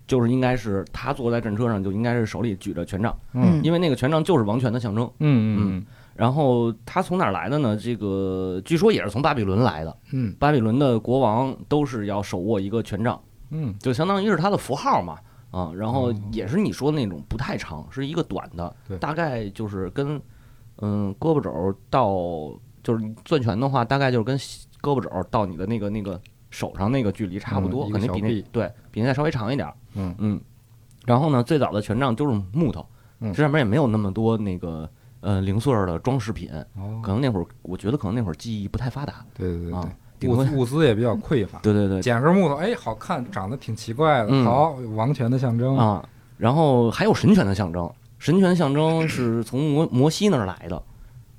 [0.07, 5.85] 就是应该是他坐在战车上，就应该是手里举着权杖，嗯，因为那个权杖就是王权的象征，嗯嗯。
[6.15, 7.75] 然后他从哪儿来的呢？
[7.75, 15.17] 这个据说也是从巴比伦来的，嗯，巴比伦的国王都是要手握一个权杖，嗯，就相当于是他的符号嘛，
[15.49, 20.21] 啊，然后也是你说的那种不太长，是一个短的，大概就是跟
[20.81, 22.11] 嗯胳膊肘到
[22.83, 26.21] 就是攥拳的话，大概就是跟胳膊肘到你的那个那个。
[26.53, 29.67] 手上那个距离差不多，肯定比那对比那再稍微长一点。
[29.95, 30.39] 嗯嗯，
[31.03, 32.85] 然后呢，最早的权杖就是木头，
[33.19, 34.87] 这上面也没有那么多那个
[35.21, 36.51] 呃零碎的装饰品。
[36.75, 39.25] 哦，可能那会儿我觉得可能那会儿技艺不太发达。
[39.35, 39.71] 对对
[40.19, 41.57] 对，物物资也比较匮乏。
[41.65, 46.07] 对对对，捡根木头，哎，好看，长得挺奇怪的，好，王权的象征啊。
[46.37, 50.81] 然后还有神权的象征，神权象征是从摩摩西那儿来的。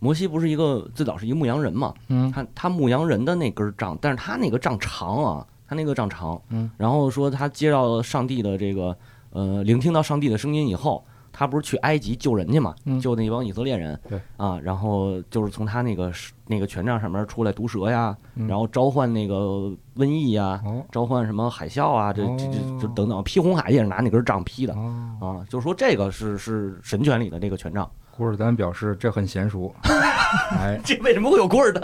[0.04, 1.94] 摩西不是一个最早是一个牧羊人嘛？
[2.08, 6.38] 嗯，他他牧羊人的那根杖，但是他那个杖长啊，他那个杖长。
[6.50, 8.94] 嗯，然后说他接到上帝的这个
[9.30, 12.74] 呃，聆听到上帝的声音以后，他不是去埃及救人去嘛？
[13.00, 13.98] 救那帮以色列人。
[14.06, 16.12] 对啊，然后就是从他那个
[16.48, 20.62] 那个权杖上面出来毒蛇呀，然后召唤那个瘟疫呀，
[20.92, 24.74] 召唤什么海啸啊，这这这就等等，劈红海也是拿那根杖劈的。
[24.74, 27.90] 啊，就是说这个是是神权里的那个权杖。
[28.16, 31.82] 古尔丹表示这很娴熟， 哎，这为什么会有古尔丹？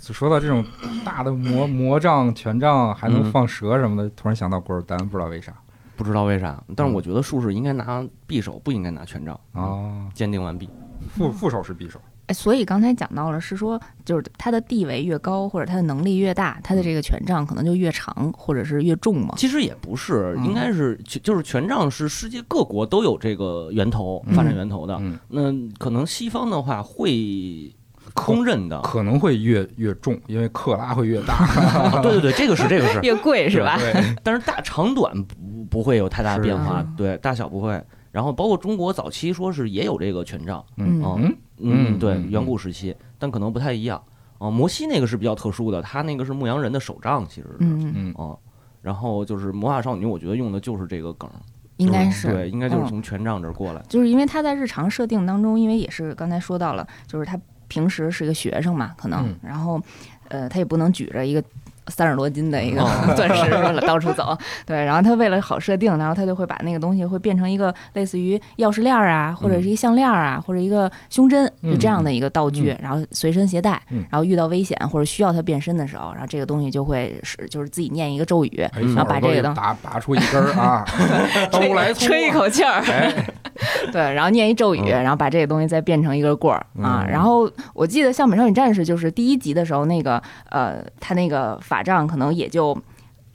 [0.00, 0.64] 说到这种
[1.04, 5.52] 大的魔魔杖、权杖，还能放蛇什么的，突然想到古尔丹，不知道为啥，
[5.96, 6.62] 不知道为啥。
[6.76, 10.06] 但是我觉得术士应该拿匕首，不应该拿权杖啊。
[10.14, 10.70] 鉴定完毕，
[11.10, 12.00] 副副手是匕首。
[12.26, 19.34] 哎，所以刚才讲到了，是说就是他的地位越高，或者他的能力越大，他的这个权杖可能就越长，或者是越重嘛。
[19.36, 25.00] 其实也不是，应该是就是权杖是世界各国都有这个源头发展源头的。
[25.28, 27.72] 那可能西方的话会
[28.12, 31.46] 公认的，可能会越越重，因为克拉会越大。
[32.02, 33.78] 对对对，这个是这个是 越贵是吧？
[34.24, 37.80] 但是大长短不不会有太大变化，对大小不会。
[38.10, 44.02] 然后包括中国早期说是也有这个权杖，嗯嗯嗯，对，远古时期，但可能不太一样。
[44.38, 48.38] 哦，摩西那个是比较特殊的，他那个是牧羊人的手杖，其实是，嗯嗯哦，
[48.82, 51.30] 然后就是魔法少女，我觉得用的就是这个梗，
[51.78, 59.80] 应该是对，应该就是从权杖这儿过来，就是因为他在日常设定当中，因为也是刚才说到了，就是他平时是一个学生嘛，可能，然后
[60.28, 61.42] 呃，他也不能举着一个。
[61.88, 62.90] 三十多斤的一个哦。
[63.16, 72.78] 钻石到处走，对，然后他为了好设定，然后他就会把那个东西会变成一个类似于钥匙链儿啊，或者是一个项链儿啊，或者一个胸针，嗯就这样的一个道具，嗯。
[72.82, 74.04] 然后随身携带，嗯。
[74.10, 80.84] 然后遇到危险或者需要他变身的时候，然后这个东西就会是就是自己念一个咒语，哎，嗯小耳朵里把这个东西拔拔出一根儿啊，
[81.50, 83.26] 都来吹一口气儿，哎，
[83.92, 85.02] 对，然后念一咒语，嗯。
[85.02, 87.04] 然后把这个东西再变成一个棍儿啊。
[87.04, 87.08] 嗯。
[87.08, 90.20] 然后我记得像《美少女战士》就是第一集的时候，那个
[90.50, 92.76] 呃，他那个法杖可能也就。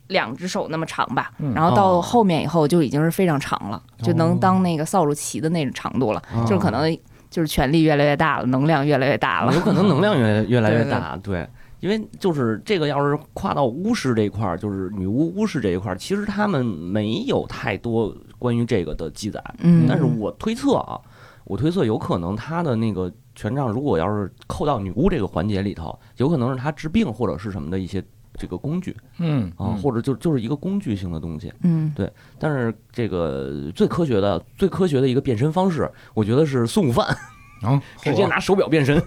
[0.08, 6.94] 两只手那么长吧，嗯然后到哦后面以后就已经是非常长了，就哦能当那个扫帚旗的那种长度了，哦就是可能
[7.30, 9.60] 就是权力越来越大了，能量越来越大了有。
[9.62, 11.48] 可能能量越 越来越大，对。
[11.80, 19.42] 因为就是这个，要是跨到巫师这一块儿，就是女巫巫师这一块儿，其实他们没有太多关于这个的记载。
[19.60, 21.00] 嗯，但是我推测啊，
[21.46, 31.52] 我推测有可能他的那个权杖，如果要是扣到女巫这个环节里头，有可能是他治病或者是什么的一些这个工具嗯啊，或者就就是一个工具性的东西。
[31.64, 37.06] 嗯，对但是这个最科学的、最科学的一个变身方式，我觉得是孙悟饭
[37.62, 39.02] 啊， 直接拿手表变身，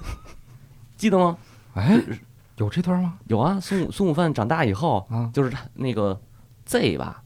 [0.96, 1.36] 记得吗？
[1.74, 2.00] 哎，
[2.56, 3.18] 有这段吗？
[3.26, 6.20] 有啊，孙悟孙悟饭长大以后，啊，就是他那个
[6.66, 7.22] Z 吧，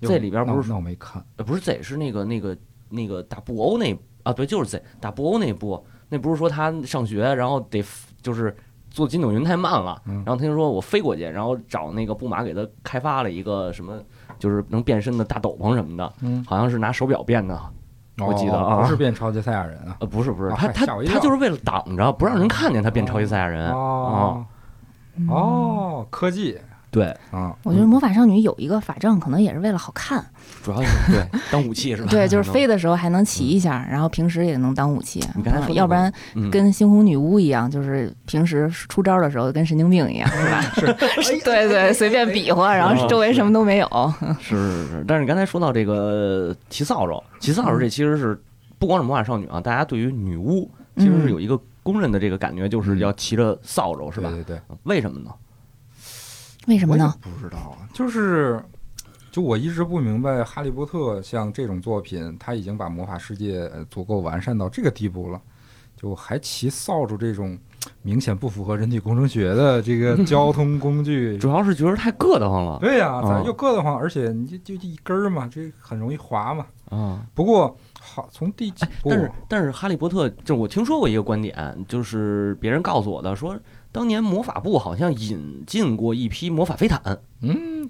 [0.00, 2.56] 有这里边不是那那我没看，呃，不是 Z，是那个那个
[2.88, 7.84] 那个打布欧那啊，对，就是 Z 打布欧那部，那不是说他上学，然后得
[8.22, 8.56] 就是
[8.92, 10.16] 坐筋斗云太慢了，嗯。
[10.24, 13.94] 然后他就说我飞过去，然后找那个布马给他开发了一个什么，
[14.38, 17.58] 就是能变身的大斗篷什么的，嗯，好像是拿手表变的，
[18.18, 24.46] 我记得不是变超级赛亚人啊，呃，不是不是，啊他他他就是为了挡着不让人看见他变超级赛亚人啊，哦。
[25.16, 25.28] 嗯。
[25.28, 26.58] 哦，科技
[26.92, 30.22] 对，啊，我觉得魔法少女有一个法杖，可能也是为了好看，
[30.62, 32.08] 主要是对当武器是吧？
[32.12, 40.60] 对，就是飞的时候还能骑一下，然后平时也能当武器你刚才要不然嗯跟猩红女巫一样，就是平时出招的时候跟神经病一样，是吧？
[41.22, 43.88] 是，对对，随便比划，然后周围什么都没有。
[44.38, 48.38] 是是是，但是你刚才说到这个骑扫帚，骑扫帚这其实是
[48.78, 54.28] 不光是魔法少女啊，大家对于女巫其实是有一个公认的这个感觉，就是要骑着扫帚，是吧？
[54.28, 55.30] 对对对，为什么呢？
[56.66, 57.14] 为什么呢？
[57.20, 58.62] 不知道啊，就是。
[59.30, 65.40] 就我一直不明白，《哈利波特》像这种作品，他已经把魔法世界呃足够完善到这个地步了，
[65.96, 67.58] 就还骑扫帚这种
[68.02, 76.66] 明显不符合人体工程学的这个交通工具， 主要是觉得太硌得慌了对呀、啊咱又硌得慌，而且你就就就一根儿嘛，这很容易滑嘛。
[76.90, 77.24] 啊！
[77.32, 83.58] 不过好，从第几部但是但是哈利波特，就我听说过一个观点，就是别人告诉我的，说
[83.92, 87.00] 当年魔法部好像引进过一批魔法飞毯
[87.42, 87.88] 嗯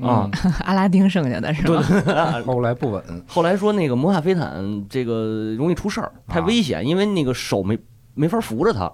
[0.00, 0.30] 啊，
[0.64, 1.82] 阿拉丁剩下的是吧？
[1.86, 7.78] 对后来不稳，后来说那个魔法飞毯这个容易出事儿，太危险，因为那个手没
[8.14, 8.90] 没法扶着它。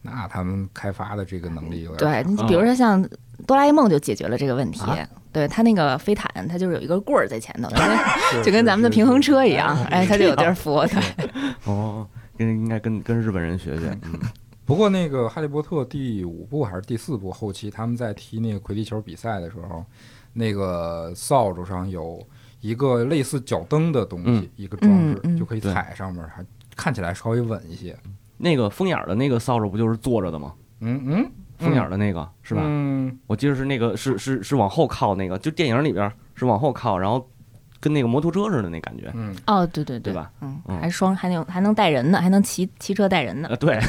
[0.00, 3.06] 那他们开发的这个能力有点对，你比如说像
[3.46, 4.96] 哆啦 A 梦就解决了这个问题啊。
[5.30, 7.68] 对它那个飞毯，它就是有一个棍儿在前头，
[8.32, 10.82] 是就跟咱们的平衡车一样，哎，它就有地儿扶。
[10.86, 11.02] 对，
[11.64, 12.06] 哦，
[12.38, 13.94] 跟应该跟跟日本人学学。
[14.04, 14.18] 嗯
[14.68, 19.82] 不过那个《哈利波特》第五部还是第四部后期，他们在踢那个魁地球比赛的时候，
[20.34, 22.22] 那个扫帚上有
[22.60, 26.44] 一个类似脚蹬的东西，嗯一个装置，嗯嗯就可以踩上面，还
[26.76, 27.96] 看起来稍微稳一些。
[28.36, 30.52] 那个风眼儿的那个扫帚不就是坐着的吗？
[30.80, 32.60] 嗯嗯，风眼儿的那个是吧？
[32.62, 37.26] 嗯，我记得是那个是是是往后靠那个，就电影里边是往后靠，然后
[37.80, 40.30] 跟那个摩托车似的那感觉，嗯，哦，对对对吧？
[40.42, 43.48] 嗯，嗯还双还能还能带人呢，还能骑骑车带人呢。
[43.48, 43.80] 呃，对，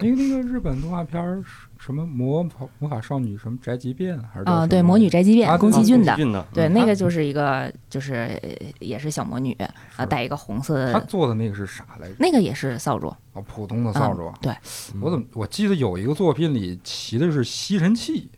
[0.00, 1.42] 那个那个日本动画片儿
[1.76, 6.16] 什么魔法魔法少女什么宅急便还是叫啊，什么对，魔女宅急便，啊宫崎骏的。
[6.52, 9.56] 对，嗯那个就是一个，就是呃也是小魔女
[9.96, 12.14] 啊，带一个红色的，他做的那个是啥来着？
[12.18, 13.08] 那个也是扫帚。
[13.32, 14.38] 哦，普通的扫帚啊。
[14.40, 14.54] 对，
[15.00, 18.30] 我怎么我记得有一个作品里骑的是吸尘器，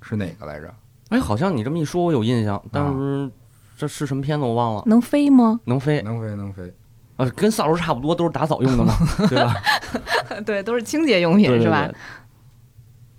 [0.00, 0.72] 是哪个来着？
[1.10, 3.30] 哎，好像你这么一说，我有印象，但是
[3.76, 4.82] 这是什么片子我忘了。
[4.86, 5.58] 能飞吗？
[5.64, 6.72] 能飞能飞能飞。
[7.18, 8.94] 啊，跟扫帚差不多，都是打扫用的嘛，
[9.28, 9.54] 对吧？
[10.46, 11.86] 对，都是清洁用品对对是吧？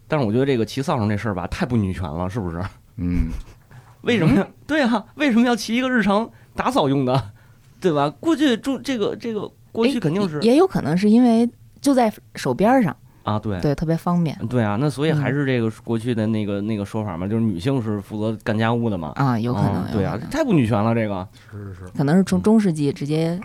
[0.08, 2.60] 但是我觉得这个骑扫帚这事儿吧，太不女权了，是不是？
[2.98, 3.28] 嗯，
[4.02, 4.48] 为什么要？
[4.66, 7.32] 对啊，为什么要骑一个日常打扫用的，
[7.80, 8.10] 对吧？
[8.20, 11.48] 过去住这个这个过去肯定是也也有可能是因为
[11.82, 23.40] 就在手边上，啊，对对，特别方便对啊，那所以嗯还是这个过去的那个那个说法嘛，就是女性是负责干家务的嘛，啊，有可能嗯，对啊太不女权了，这个，是是是，可能是从中世纪直接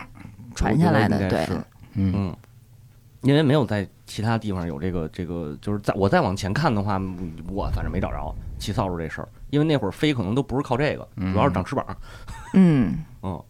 [0.55, 1.53] 传下来的对是，
[1.95, 2.13] 嗯。
[2.15, 2.37] 嗯，
[3.23, 7.01] 因为没有在其他地方有这个这个，就是在我再往前看的话，
[7.49, 11.85] 我反正没找着骑扫帚这事儿，因为那会儿飞可能都不是靠这个，嗯主要是长翅膀，
[12.55, 12.99] 嗯。
[13.23, 13.43] 嗯，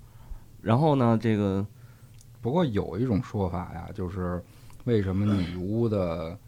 [0.63, 1.67] 然后呢，这个
[2.41, 4.43] 不过有一种说法呀，就是
[4.85, 6.39] 为什么女巫的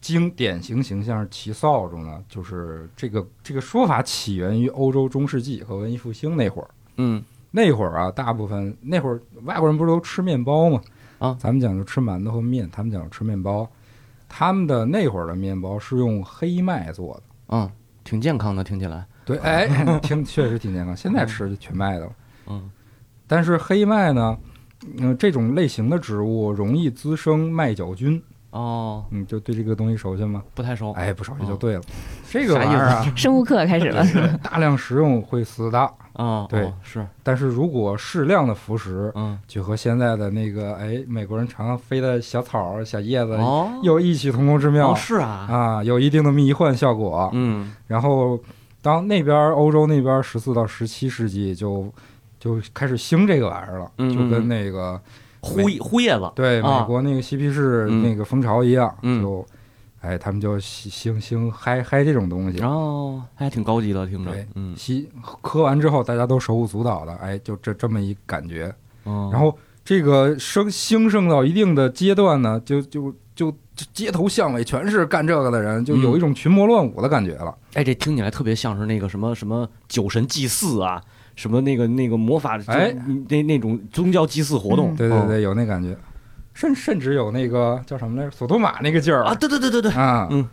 [0.00, 6.68] 经典型形象是骑扫帚呢，就是这个这个说法起源于欧洲中世纪和文艺复兴那会儿。
[6.96, 7.24] 嗯
[7.56, 10.80] 那会儿啊，大部分那会儿外国人不是都吃面包吗？
[11.20, 13.70] 啊咱们讲究吃馒头和面，他们讲究吃面包。
[14.28, 17.22] 他们的那会儿的面包是用黑麦做的。
[17.50, 17.70] 嗯，
[18.02, 19.06] 挺健康的，听起来。
[19.24, 19.68] 对，哎，
[20.02, 20.96] 挺确实挺健康。
[20.96, 22.12] 现在吃的全麦的了。
[22.48, 22.70] 嗯
[23.26, 24.36] 但是黑麦呢，
[24.98, 28.20] 嗯、这种类型的植物容易滋生麦角菌。
[28.54, 30.42] 哦，嗯，就对这个东西熟悉吗？
[30.54, 30.92] 不太熟。
[30.92, 31.80] 哎，不熟悉就哦对了。
[32.30, 34.04] 这个玩意儿啊， 生物课开始了，
[34.42, 35.78] 大量食用会死的，
[36.12, 36.62] 啊，对。
[36.62, 39.36] 哦是，但是如果适量的服食，嗯。
[39.48, 44.92] 就和现在的那个哎美国人常常飞的小草、小叶子哦，有异曲同工之妙。
[44.92, 47.28] 哦是啊，啊，有一定的迷幻效果。
[47.32, 47.72] 嗯。
[47.88, 48.38] 然后
[48.80, 51.92] 当那边欧洲那边十四到十七世纪就
[52.38, 54.10] 就开始兴这个玩意儿了，嗯。
[54.12, 55.00] 就跟那个
[55.44, 59.46] 呼呼叶子，对啊美国那个嬉皮士嗯那个风潮一样，嗯就
[60.00, 62.60] 哎他们就兴兴兴嗨嗨这种东西。
[62.60, 68.74] 哦，还挺高级的，听着对，嗯，吸喝完之后，大家都手舞足蹈的，哎，就这这么一感觉。
[69.04, 77.54] 嗯然后这个升兴盛到一定的阶段呢，就就就就街头巷尾全是干这个的人，就有一种群魔乱舞的感觉了。
[77.74, 81.02] 哎，这听起来特别像是那个什么什么酒神祭祀啊，
[81.34, 82.94] 什么那个那个魔法，哎。
[83.28, 85.96] 那那种宗教祭祀活动，对对对，有那感觉，
[86.52, 89.24] 甚甚至有那个叫什么来着，索多玛那个劲儿。
[89.24, 90.28] 啊，对对对对对，啊。
[90.30, 90.48] 嗯。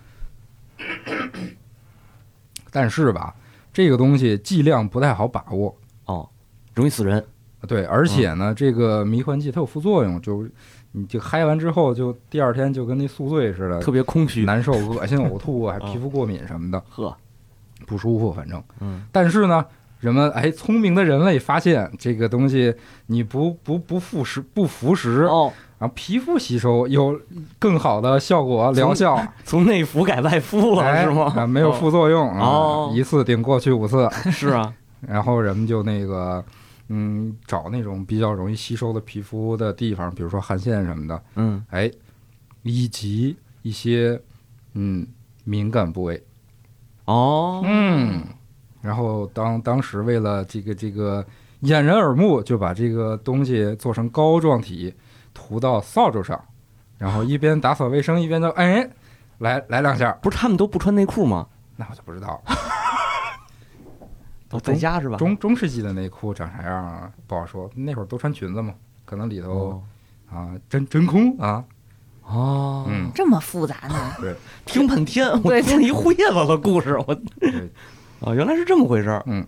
[2.72, 3.36] 但是吧，
[3.74, 5.76] 这个东西剂量不太好把握。
[6.06, 6.28] 哦，
[6.74, 7.24] 容易死人，
[7.68, 10.48] 对，而且呢，这个迷幻剂它有副作用，就
[10.94, 17.16] 你就嗨完之后，就第二天就跟那宿醉似的，特别空虚，难受、恶心、呕吐， 还啊皮肤过敏什么的，呵，
[17.86, 18.64] 不舒服，反正。
[18.80, 19.06] 嗯。
[19.12, 19.66] 但是呢，
[20.02, 22.76] 人们哎，聪明的人类发现这个东西，
[23.08, 27.18] 你不不不服食不服食，哦，然后皮肤吸收有
[27.58, 31.34] 更好的效果疗效，从内服改外敷了哎是吗？
[31.38, 34.74] 啊，没有副作用啊，哦一次顶过去五次，是啊，
[35.08, 36.44] 然后人们就那个。
[36.94, 41.64] 嗯，找那种比较容易吸收的皮肤的地方，比如说汗腺什么的，嗯。
[41.70, 41.90] 哎，
[42.64, 44.20] 以及一些
[44.74, 45.08] 嗯
[45.46, 46.22] 敏感部位，
[47.06, 48.26] 哦，嗯，
[48.82, 51.26] 然后当当时为了这个这个
[51.62, 54.94] 掩人耳目，就把这个东西做成膏状体，
[55.34, 56.44] 涂到扫帚上，
[56.98, 58.90] 然后一边打扫卫生一边就哎
[59.40, 61.48] 来来两下，不是他们都不穿内裤吗？
[61.78, 62.42] 那我就不知道。
[64.50, 65.16] 都在家是吧？
[65.18, 68.74] 中中世纪的内裤长啥样啊，不好说，那会儿都穿裙子嘛，
[69.06, 69.84] 可能里头哦。
[70.30, 71.64] 啊真真空啊，
[72.24, 73.96] 哦，嗯，这么复杂呢？
[74.20, 74.36] 对。
[74.66, 77.70] 听半天，我对听了一会子的故事，我对，
[78.22, 79.46] 啊，原来是这么回事儿，嗯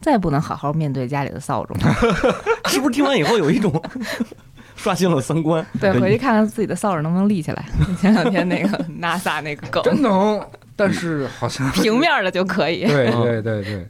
[0.00, 1.94] 再不能好好面对家里的扫帚了？
[2.68, 3.82] 是不是听完以后有一种
[4.76, 5.66] 刷新了三观？
[5.80, 7.64] 对，回去看看自己的扫帚能不能立起来。
[7.98, 8.68] 前两天那个
[9.00, 10.40] NASA 那个狗，真能，
[10.76, 12.84] 但是好像平面的就可以。
[12.86, 13.86] 对嗯对对对，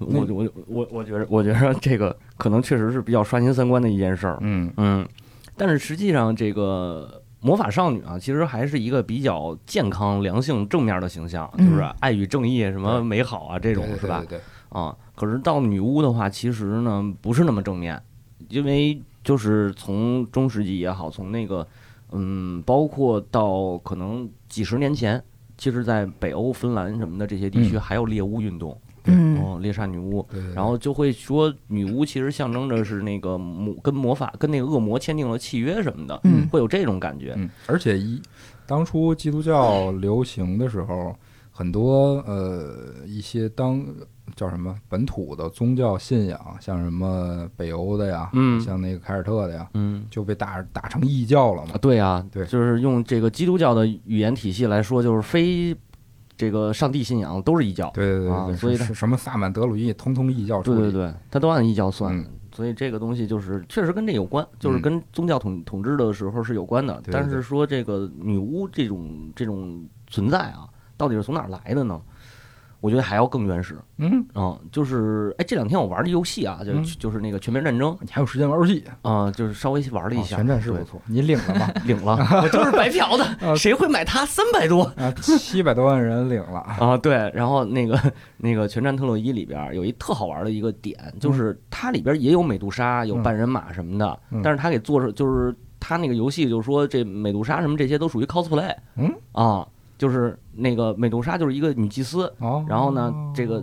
[0.00, 4.36] 我我我我觉得，我觉得这个可能确实是比较刷新三观的一件事儿。
[4.40, 5.08] 嗯嗯，
[5.56, 11.70] 但是实际上，这个魔法少女啊，其实还是一个比较健康、良性、正面的形象，嗯。
[11.70, 14.18] 就是爱与正义、什么美好啊这种，是吧？
[14.20, 14.38] 对对对。
[14.38, 18.02] 对，啊，可是到女巫的话，其实呢不是那么正面，
[18.48, 21.66] 因为就是从中世纪也好，从那个
[22.12, 25.22] 嗯，包括到可能几十年前，
[25.56, 27.80] 其实，在北欧、芬兰什么的这些地区，嗯。
[27.80, 28.87] 还有猎巫运动，嗯
[29.40, 30.26] 哦，猎杀女巫。
[30.54, 37.34] 然后就会说，女巫其实象征着是那个魔跟魔法跟那个恶魔签订了契约什么的，嗯会有这种感觉。
[37.36, 38.20] 嗯，而且一
[38.66, 41.16] 当初基督教流行的时候，
[41.50, 43.84] 很多呃一些当
[44.36, 51.78] 叫什么本土的宗教信仰，像什么北欧的呀，嗯像那个凯尔特的呀，嗯就被打打成异教了嘛啊，。
[51.78, 55.74] 对啊，对就是用这个基督教的语言体系来说，就是非
[56.38, 57.90] 这个上帝信仰都是异教。
[57.90, 60.80] 对对对所以它是是什么萨满德鲁伊，通通异教处理。
[60.80, 62.16] 对对对，他都按异教算。
[62.16, 66.94] 嗯所以这个东西就是确实跟这有关，就是嗯跟宗教统统治的时候是有关的。
[67.04, 72.00] 对对但是说这个女巫这种这种存在啊，到底是从哪儿来的呢？
[72.80, 78.84] 我觉得还要更原始嗯，嗯、就是哎，这两天我玩的游戏啊，就、嗯就是那个全面战争你还有时间玩游戏？
[79.02, 81.68] 啊、就是稍微玩了一下，哦全战士对不错，你领了吗？
[81.84, 84.82] 领了，我就是白嫖的， 啊谁会买它三百多？
[84.96, 86.60] 啊，七百多万人领了。
[86.60, 87.98] 啊，对，然后那个
[88.36, 99.66] 那个《全战特洛伊》里边有一特好玩的一个点，就是它里边也有美杜莎、有嗯半人马什么的，嗯但是它给做成就是它那个游戏就是说这美杜莎什么这些都属于 cosplay，嗯啊，
[99.98, 103.62] 就是那个美杜莎就是一个女祭司，哦，然后呢这个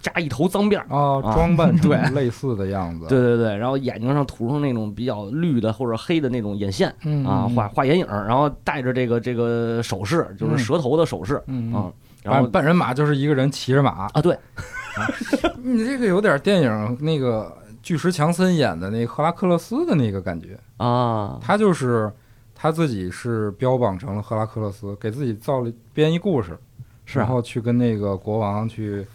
[0.00, 0.86] 扎一头脏辫儿。
[1.32, 1.96] 装扮 对。
[2.04, 11.84] 成类似的样子，对对对，然后眼睛上涂上那种比较绿的或者黑的那种眼线嗯啊，画画眼影儿，然后戴着这个这个首饰，就是嗯蛇头的首饰嗯，啊。
[11.86, 11.92] 嗯，，
[12.22, 14.36] 然后半半人马就是一个人骑着马，啊对，
[15.62, 17.50] 你这个有点电影那个
[17.82, 22.12] 巨石强森演的那个赫拉克勒斯的那个感觉，啊，他就是
[22.62, 26.58] 他自己是标榜成了赫拉克勒斯，给自己造了编一故事，
[27.06, 29.06] 然后去跟那个国王去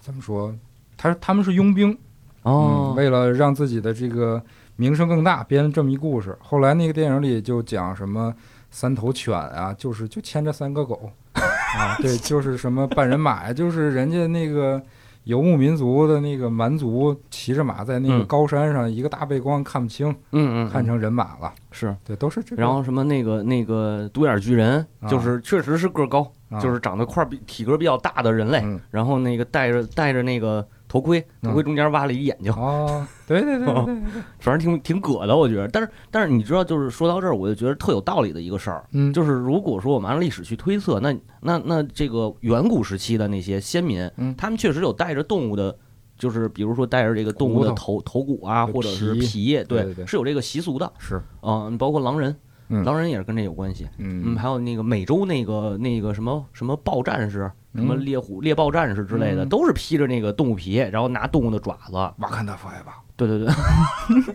[0.00, 0.52] 怎么说？
[0.96, 1.96] 他他们是佣兵，
[2.42, 4.42] 哦嗯，，为了让自己的这个
[4.74, 6.36] 名声更大，编了这么一故事。
[6.40, 8.34] 后来那个电影里就讲什么
[8.72, 14.82] 三头犬啊，就是就牵着三个狗 啊，对，就是什么半人马呀，就是人家那个
[15.24, 18.26] 游牧民族的那个蛮族骑着马在那个嗯。
[18.26, 21.52] 高山上，一个大背光看不清，嗯嗯，看成人马了。
[21.70, 22.62] 是，对，都是这个。
[22.62, 25.08] 然后什么那个那个独眼巨人，啊。
[25.08, 26.58] 就是确实是个高，啊。
[26.60, 28.80] 就是长得块比体格比较大的人类，嗯。
[28.90, 35.66] 然后那个带着带着那个头盔，头盔中间挖了一眼睛，哦，对对对对 对对，反正挺挺葛的，我觉得。
[35.68, 44.34] 但是但是你知道，就是说到这儿，我就觉得特有道理的一个事儿，嗯，就是如果说我们按历史去推测，那那那这个远古时期的那些先民，嗯。
[44.36, 45.74] 他们确实有带着动物的，
[46.18, 48.02] 就是比如说带着这个动物的骨头。
[48.02, 50.92] 头骨啊，或者是皮皮，对对对是有这个习俗的。
[50.98, 52.36] 是，嗯，包括狼人，
[52.68, 52.84] 嗯。
[52.84, 53.88] 狼人也是跟这有关系。
[53.96, 61.92] 嗯，嗯还有那个美洲那个那个什么什么豹战士，什么嗯猎虎猎豹战士之类的，嗯都是披着那个动物皮，然后拿动物的爪子。
[61.92, 64.34] 瓦坎达 forever，对对对，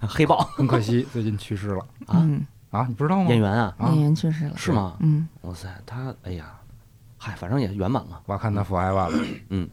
[0.08, 3.28] 黑豹很可惜最近去世了啊嗯，啊，你不知道吗？
[3.28, 4.96] 演员啊，啊演，员去世了，是吗？
[5.00, 6.54] 嗯，哇塞，他哎呀，
[7.18, 8.20] 嗨，反正也圆满了。
[8.26, 9.68] 瓦坎达 forever 了，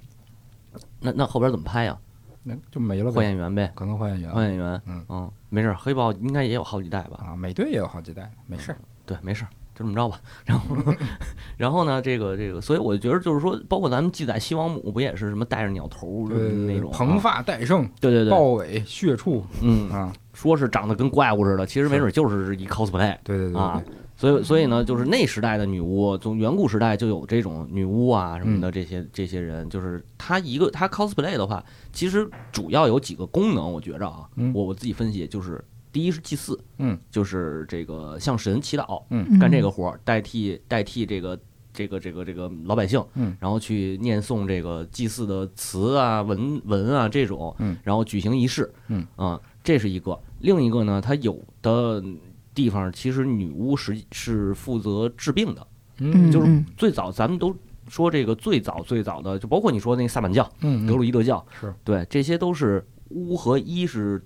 [0.99, 1.97] 那那后边怎么拍呀？
[2.45, 3.16] 那就没了呗。
[3.18, 4.82] 换演员呗，可能换演员换演员。
[5.09, 7.20] 嗯没事，黑豹应该也有好几代吧？
[7.28, 8.76] 啊，美队也有好几代，没事。
[9.05, 10.19] 对，没事儿，就这么着吧。
[10.45, 10.76] 然后，
[11.57, 17.19] 然后呢，这个这个，所以我觉得就是说，包括咱们记载西王母不也是什么带着鸟头对对对那种啊蓬？
[17.19, 23.15] 发戴胜，对对对，豹尾血处嗯，啊，说是长得跟怪物似的，其实没准就是一 cosplay。
[23.24, 23.82] 对对对啊，
[24.17, 35.63] 所以，所以呢，就是那时代的女巫，从远古时代就有这种女巫啊什么嗯的，这些这些人，就是她一个她 cosplay 的话，其实主要有几个功能，我觉着啊，嗯我我自己分析，就是
[35.93, 39.39] 第一是祭祀，嗯，就是这个向神祈祷，嗯。
[39.39, 41.39] 干这个活儿，代替代替这个
[41.71, 49.05] 这个这个这个老百姓，嗯，然后去念诵这个祭祀的词啊、文文啊这种，嗯，然后举行仪式，嗯。
[49.15, 50.19] 啊，这是一个。
[50.39, 52.03] 另一个呢，它有的
[52.55, 55.67] 地方其实女巫实际是负责治病的，
[55.99, 56.65] 嗯，就是嗯。
[56.75, 57.55] 最早咱们都
[57.87, 61.71] 说这个最早最早的，就包括你说那个萨满教、嗯，德鲁伊德教，是。
[61.83, 64.19] 对，这些都是巫和医是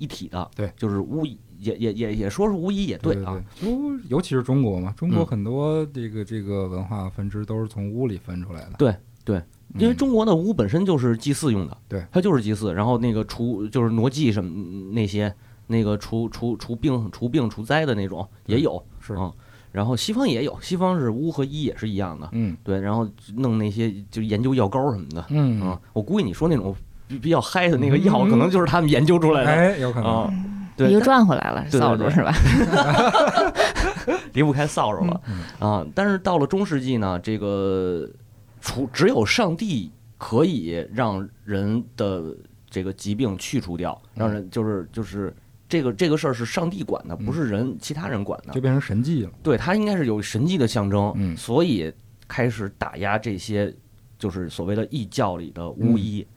[0.00, 1.24] 一体的，对，就是巫
[1.58, 3.68] 也也也也说是巫医也对啊，，就
[4.08, 5.26] 尤其是中国嘛，中国嗯。
[5.26, 8.72] 很多这个这个文化分支都是从巫里分出来的。
[8.78, 9.36] 对对
[9.74, 15.32] 嗯，因为中国的巫本身就是祭祀用的，对，它就是祭祀，然后那个除就是挪祭什么那些
[15.66, 19.14] 那个除除除病除病除灾的那种也有，是。
[19.14, 19.30] 嗯，
[19.70, 22.56] 然后西方也有，西方是巫和医也是一样的，嗯。
[22.64, 25.60] 对，然后弄那些就研究药膏什么的，嗯。
[25.60, 26.74] 啊，我估计你说那种
[27.10, 30.08] 比比较嗨的那个药，嗯可能就是他们研究出来的哎，有可能。
[30.08, 30.32] 啊，
[30.76, 32.32] 对，又但转回来了，扫帚是吧？
[34.32, 35.84] 离不开扫帚了嗯啊。
[35.92, 38.08] 但是到了中世纪呢，这个
[38.60, 42.34] 除只有上帝可以让人的
[42.70, 45.34] 这个疾病去除掉，让人就是就是
[45.68, 48.60] 这个这个事儿是上帝管的，不是人其他人管的就。
[48.60, 49.30] 变成神迹了。
[49.42, 51.92] 对，它应该是有神迹的象征，嗯所以
[52.28, 53.74] 开始打压这些
[54.18, 56.24] 就是所谓的异教里的巫医。
[56.28, 56.36] 嗯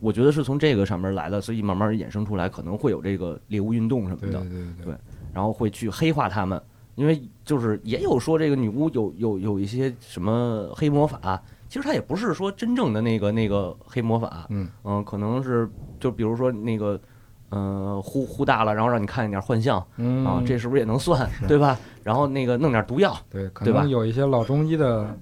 [0.00, 4.40] 我觉得是从这个上面来的，所以慢慢衍生出来，可能会有这个猎巫运动什么的。
[4.40, 4.94] 对对，对
[5.32, 6.60] 然后会去黑化他们，
[6.94, 14.68] 因为就是也有说这个女巫有有有一些什么黑魔法，其实它也不是说真正的那个那个黑魔法，嗯。
[15.04, 15.68] 可能是
[15.98, 17.00] 就比如说那个。
[17.48, 19.82] 呃，呼呼大了，然后让你看一点幻象。
[19.98, 20.26] 嗯。
[20.26, 21.78] 啊，这是不是也能算，对吧？
[22.02, 25.16] 然后那个弄点毒药，对，可能有一些老中医的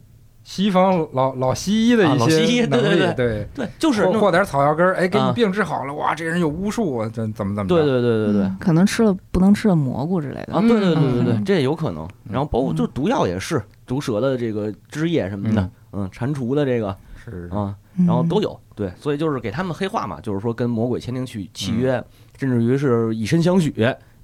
[0.45, 3.15] 西方老老西医的啊一老西医些能力，对对。
[3.15, 5.33] 对，对，就是弄或或点草药根儿，哎，给你啊。
[5.33, 7.67] 病治好了，哇，这人有巫术啊，这怎么怎么？
[7.67, 10.55] 对对对对对，嗯可能吃了不能吃的蘑菇之类的。
[10.55, 12.07] 啊，对对对对对，嗯这也有可能。
[12.31, 17.49] 然后包括就毒药也是毒蛇的这个汁液什么的，嗯，蟾蜍的这个是。
[17.51, 18.07] 啊，嗯。
[18.07, 18.57] 然后都有。
[18.77, 22.05] 对，所以就是给他们黑化嘛，就是说跟魔鬼签订契契约，
[22.39, 23.75] 甚至于是以身相许。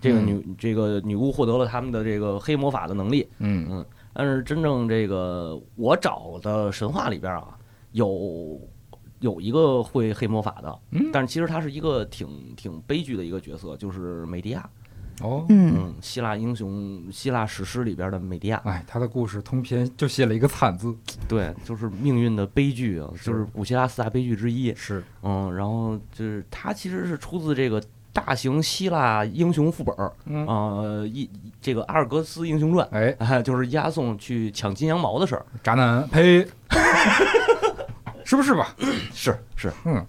[0.02, 7.56] 这个女这个女巫获得了他们的这个黑魔法的能力，嗯但是真正这个我找的神话里边啊，
[7.92, 8.60] 有
[9.20, 14.68] 有一个会黑魔法的，嗯但是其实他是一个挺挺悲剧的一个角色，就是美狄亚。
[15.22, 20.96] 哦，嗯嗯，希腊英雄、希腊史诗里边的美狄亚，哎，他的故事通篇就写了一个惨字，
[21.28, 24.74] 对，就是命运的悲剧啊，就是古希腊四大悲剧之一。
[24.74, 27.78] 是嗯，然后就是他其实是出自这个
[28.12, 31.30] 大型希腊英雄副本儿嗯，啊，一
[31.60, 32.86] 这个阿尔戈斯英雄传。
[32.90, 36.46] 哎，哎，就是押送去抢金羊毛的事儿，渣男，呸，
[38.24, 38.74] 是不是吧？
[39.12, 40.04] 是是，嗯。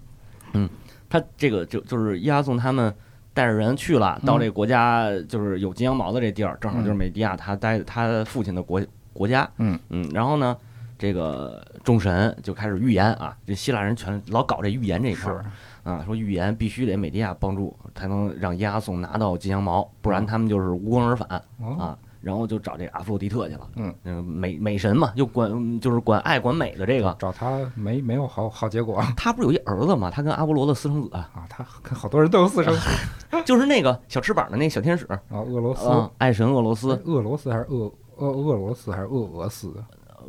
[0.54, 0.68] 嗯
[1.08, 2.94] 他这个就就是押送他们
[3.34, 8.82] 带着人去了，到这个国家就是有金羊毛的这地儿，正好就是美迪亚他待他父亲的国
[9.12, 9.78] 国家，嗯。
[9.90, 10.56] 嗯，然后呢，
[10.98, 15.44] 这个众神就开始预言啊，这希腊人全老搞这预言这一块儿
[15.82, 21.98] 啊，说预言必须得美狄亚帮助才能让押送拿到金羊毛，不然他们就是无功而返哦，啊。
[22.22, 30.08] 然后就找这阿弗洛狄特去了，嗯，那个美美神嘛，就管就是管爱管美的这个，找他没没有好好结果啊，他不是有一儿子嘛？
[30.08, 32.80] 他跟阿波罗的私生子啊，他跟好多人都有私生子
[33.44, 39.74] 就是那个小翅膀的那个小天使，啊，俄罗斯，嗯，爱神俄罗斯，俄罗斯还是俄俄俄罗斯还是俄俄斯？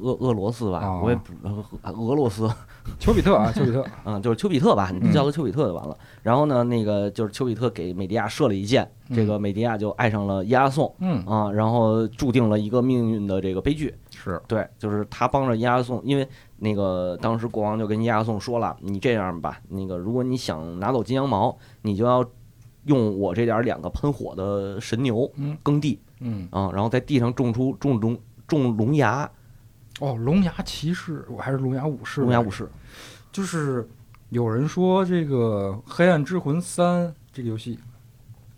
[0.02, 1.02] 俄俄罗斯吧，哦。
[1.04, 2.50] 我也不俄俄罗斯，
[3.00, 5.98] 丘比特啊，丘比特， 嗯，就是丘比特吧，你叫他丘比特就完了。
[6.22, 13.94] 然后呢，那个就是丘比特给美狄亚射了一箭，这个美狄亚就爱上了伊阿宋嗯，啊，然后注定了一个命运的这个悲剧。
[14.12, 16.28] 是，对，就是他帮着伊阿宋，因为
[16.58, 22.26] 那个当时国王就跟伊阿宋说了，你这样吧，那个如果你想拿走金羊毛，你就要
[22.86, 25.58] 用我这点儿两个喷火的神牛嗯。
[25.64, 28.18] 耕地嗯，啊，然后在地上种出种种
[28.48, 29.30] 种龙牙，
[30.00, 32.68] 哦，龙牙骑士，我还是龙牙武士，龙牙武士。
[33.32, 33.88] 就是
[34.30, 37.80] 有人说这个《黑暗之魂三》这个游戏，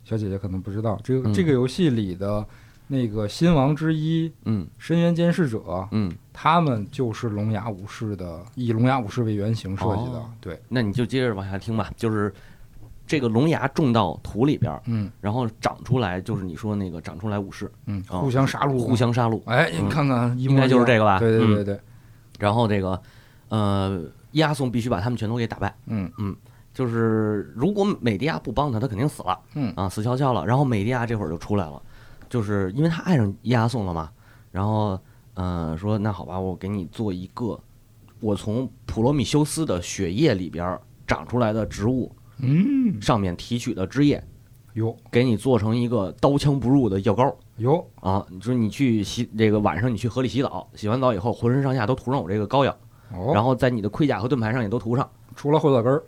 [0.03, 1.33] 小姐姐可能不知道，这个、嗯。
[1.33, 2.45] 这个游戏里的
[2.87, 4.67] 那个新王之一嗯。
[4.77, 10.17] 深渊监视者，嗯，他们就是龙牙武士的，以龙牙武士为原型设计的。
[10.17, 10.29] 哦。
[10.39, 12.33] 对，那你就接着往下听吧，就是
[13.07, 15.11] 这个龙牙种到土里边儿，嗯。
[15.21, 18.95] 然后长出来，就是你说那个长出来武士，嗯，哦互相杀戮，互。
[18.95, 19.41] 相杀戮。
[19.45, 19.85] 哎，嗯。
[19.85, 21.19] 你看看，应应该就是这个吧？
[21.19, 21.53] 对对嗯。
[21.55, 21.63] 对。
[21.63, 21.79] 对，
[22.39, 22.99] 然后这个
[23.49, 24.01] 呃，
[24.31, 25.75] 押送必须把他们全都给打败。
[25.87, 26.11] 嗯。
[26.17, 26.35] 嗯
[26.73, 29.39] 就是如果美迪亚不帮他，他肯定死了。
[29.53, 29.71] 嗯。
[29.75, 30.45] 啊，死翘翘了。
[30.45, 31.81] 然后美迪亚这会儿就出来了，
[32.27, 34.09] 就是因为他爱上押送了嘛。
[34.51, 34.99] 然后
[35.35, 37.59] 呃说那好吧，我给你做一个
[38.19, 44.23] 我从普罗米修斯的血液里边儿长出来的植物嗯，上面提取的汁液，
[44.73, 48.25] 哟给你做成一个刀枪不入的药膏哟，啊！
[48.29, 52.75] 你说你去洗这个晚上你去河里洗澡，洗完澡以后浑身上下都涂上我这个膏药，
[53.13, 55.09] 哦，然后在你的盔甲和盾牌上也都涂上。
[55.35, 56.03] 除了后脚跟儿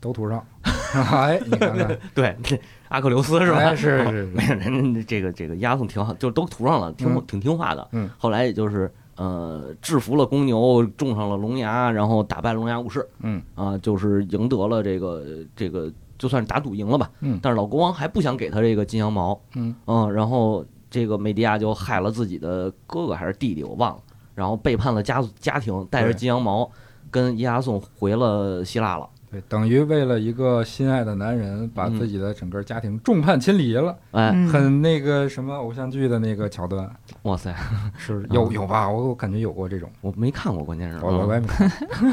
[0.00, 0.44] 都涂上。
[0.94, 2.36] 哎，你看看， 对，
[2.88, 3.58] 阿克琉斯是吧？
[3.58, 7.88] 哎是是是没有人家这个这个押送挺好，就都涂上了，挺嗯挺听话的。
[7.90, 13.08] 嗯，后来也就是呃制服了公牛，种上了龙牙，然后打败龙牙武士。
[13.20, 13.42] 嗯。
[13.54, 17.10] 啊，就是赢得了这个这个就算是打赌赢了吧。
[17.20, 17.38] 嗯。
[17.42, 19.74] 但是老国王还不想给他这个金羊毛，嗯。
[19.86, 24.02] 嗯，然后这个美迪亚就害了自己的哥哥还是弟弟，我忘了，
[24.34, 26.70] 然后背叛了家家庭，带着金羊毛
[27.10, 29.08] 跟伊阿宋回了希腊了。
[29.34, 36.88] 对，等于为了一个心爱的男人，把嗯自己的整个家庭众叛亲离了，哎，嗯很那个什么偶像剧的那个桥段，
[37.22, 37.52] 哇塞，
[37.98, 38.88] 是有有吧？
[38.88, 41.70] 我我感觉有过这种，我没看过，关键是我我我嗯也没看。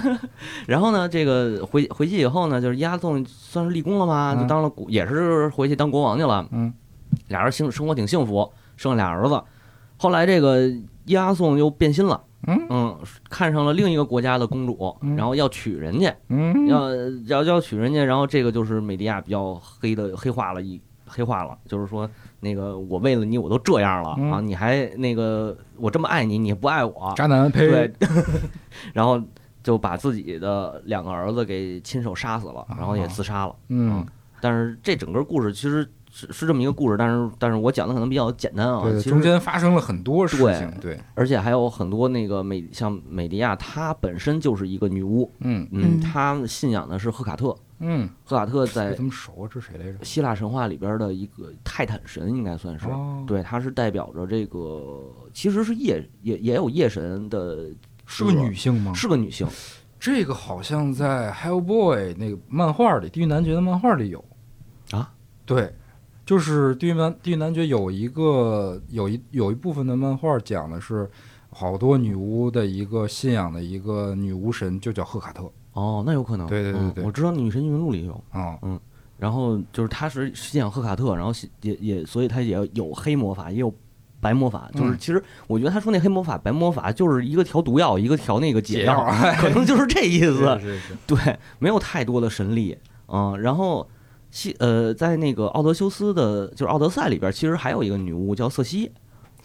[0.66, 4.34] 然后呢，这个回回去以后呢，就是押送算是立功了吗？
[4.36, 6.48] 嗯就当了国，也是回去当国王去了。
[6.52, 6.74] 嗯
[7.28, 9.40] 俩人幸生活挺幸福，生了俩儿子。
[9.98, 10.72] 后来这个
[11.06, 12.98] 押送又变心了，嗯。
[13.30, 15.16] 看上了另一个国家的公主，嗯。
[15.16, 16.90] 然后要娶人家，嗯，要
[17.28, 24.32] 要要娶人家，然后这个就是美迪亚比较黑的黑化了一黑化了，就是说那个我为了你我都这样了、嗯。
[24.32, 27.94] 啊，你还那个我这么爱你，你不爱我，渣男呸，对，
[28.94, 29.22] 然后
[29.64, 33.56] 就把自己的两个儿子给亲手杀死了，然后也自杀了。
[33.70, 34.06] 嗯，
[34.40, 49.50] 但是这整个故事其实是是这么一个故事，但是但是我讲的可能比较简单啊，对，其中间发生了很多事情，对，而且还有很多那个美像美迪亚，她本身就是一个女巫，嗯嗯，嗯她信仰的是赫卡特，嗯，赫卡特在怎么熟啊？
[49.50, 50.04] 这谁来着？
[50.04, 52.88] 希腊神话里边的一个泰坦神，应该算是。
[52.88, 55.02] 哦，对，它是代表着这个，
[55.34, 57.70] 其实是夜也也有夜神的，
[58.06, 58.94] 是个女性吗？
[58.94, 59.48] 是个女性，
[59.98, 64.24] 这个好像在 Hellboy 那个漫画里，《地狱男爵》的漫画里有
[64.92, 65.10] 啊。
[65.46, 65.74] 对，
[66.26, 71.10] 就是《地狱男地狱男爵》有一个有一有一部分的漫画讲的是
[71.50, 75.44] 好多女巫的一个信仰的一个女巫神，就叫赫卡特
[75.74, 76.48] 哦，那有可能。
[76.48, 78.24] 对对对对嗯我知道《女神异闻录》里有。
[78.32, 78.58] 啊。
[79.18, 83.72] 然后就是他是信仰赫卡特，然后也也，所以他也有黑魔法，也有
[84.20, 84.68] 白魔法。
[84.74, 90.38] 就是嗯其实我觉得他说那黑魔法、白魔法就是一个调毒药，一个调那个解药，哎 可能就是这意思。
[90.60, 92.76] 是是是，对，没有太多的神力。
[93.08, 93.88] 嗯，然后
[94.32, 98.92] 西呃，在那个奥德修斯的，就是奥德赛里边，其实还有一个女巫叫瑟西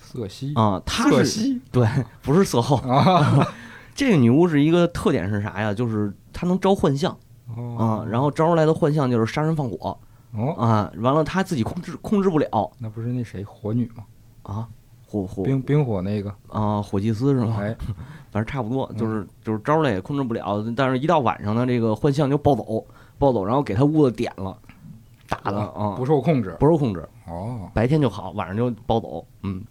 [0.01, 1.87] 瑟西啊，她是对，
[2.22, 2.76] 不是色后。
[2.89, 3.47] 啊
[3.97, 5.72] 这个女巫是一个特点是啥呀？
[5.74, 7.11] 就是她能招幻象
[7.49, 9.99] 啊哦，然后招出来的幻象就是杀人放火
[10.32, 14.05] 哦，啊，完了她自己控制控制不了那不是那谁火女吗？
[14.43, 14.68] 啊，
[15.09, 17.57] 火火冰冰火那个，啊火祭司是吗？
[17.59, 17.74] 哎，
[18.30, 22.87] 反正差不多，嗯就是就是招来也控制不了，但是一到晚上呢，这个幻象就暴走，
[23.18, 24.57] 暴走，然后给他屋子点了，
[25.29, 26.57] 打的啊，不受控制。
[26.59, 29.62] 不受控制，哦，白天就好，晚上就暴走，嗯，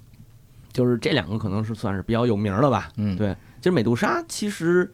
[0.72, 2.89] 就是这两个可能是算是比较有名的吧。
[2.97, 4.91] 嗯，对其实美杜莎其实，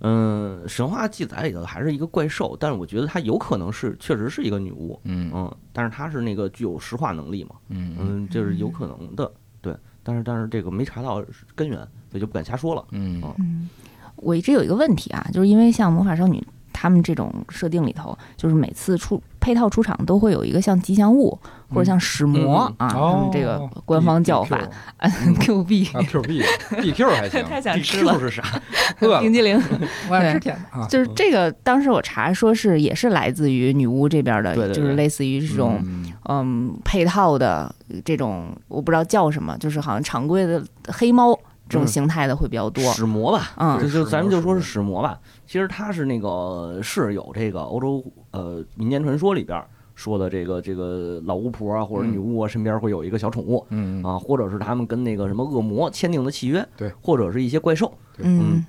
[0.00, 5.30] 嗯、神话记载里头还是一个怪兽，但是我觉得它有可能是确实是一个女巫，嗯。
[5.34, 7.96] 嗯，但是它是那个具有石化能力嘛，嗯。
[7.98, 9.30] 嗯嗯，这是有可能的，
[9.60, 11.78] 对，但是但是这个没查到根源，
[12.10, 12.84] 所以就不敢瞎说了。
[12.90, 13.22] 嗯。
[13.22, 13.68] 哦嗯，
[14.16, 16.46] 我一直有一个问题啊，就是因为像魔法少女
[16.80, 22.88] 他们这种设定里头，就是每次出配套出场都会有一个像吉祥物或者像使魔嗯。
[22.88, 24.58] 啊，他哦们这个官方叫法
[25.40, 26.42] Q B，啊，Q B
[26.80, 28.42] B Q 还行， 太想吃了，是啥？
[29.20, 29.60] 冰激凌。
[30.08, 30.80] 我爱吃甜的。
[30.80, 36.06] 啊，就是这个，当时我查说是也是来自于女巫这边的，就是类似于这种嗯。
[36.28, 37.74] 嗯配套的
[38.04, 41.38] 这种，我不知道叫什么，就是好像常规的黑猫
[41.70, 42.82] 这种嗯形态的会比较多。
[42.92, 45.18] 使魔吧，嗯就就咱们就说是魔使使魔吧。
[45.46, 49.64] 其实它是那个是有这个欧洲呃民间传说里边
[49.94, 57.92] 说的这个这个老巫婆啊或者女巫啊身边会有一个小宠物嗯啊，或者是他们跟那个什么恶魔签订的契约，对，或者是一些怪兽。
[58.18, 58.64] 嗯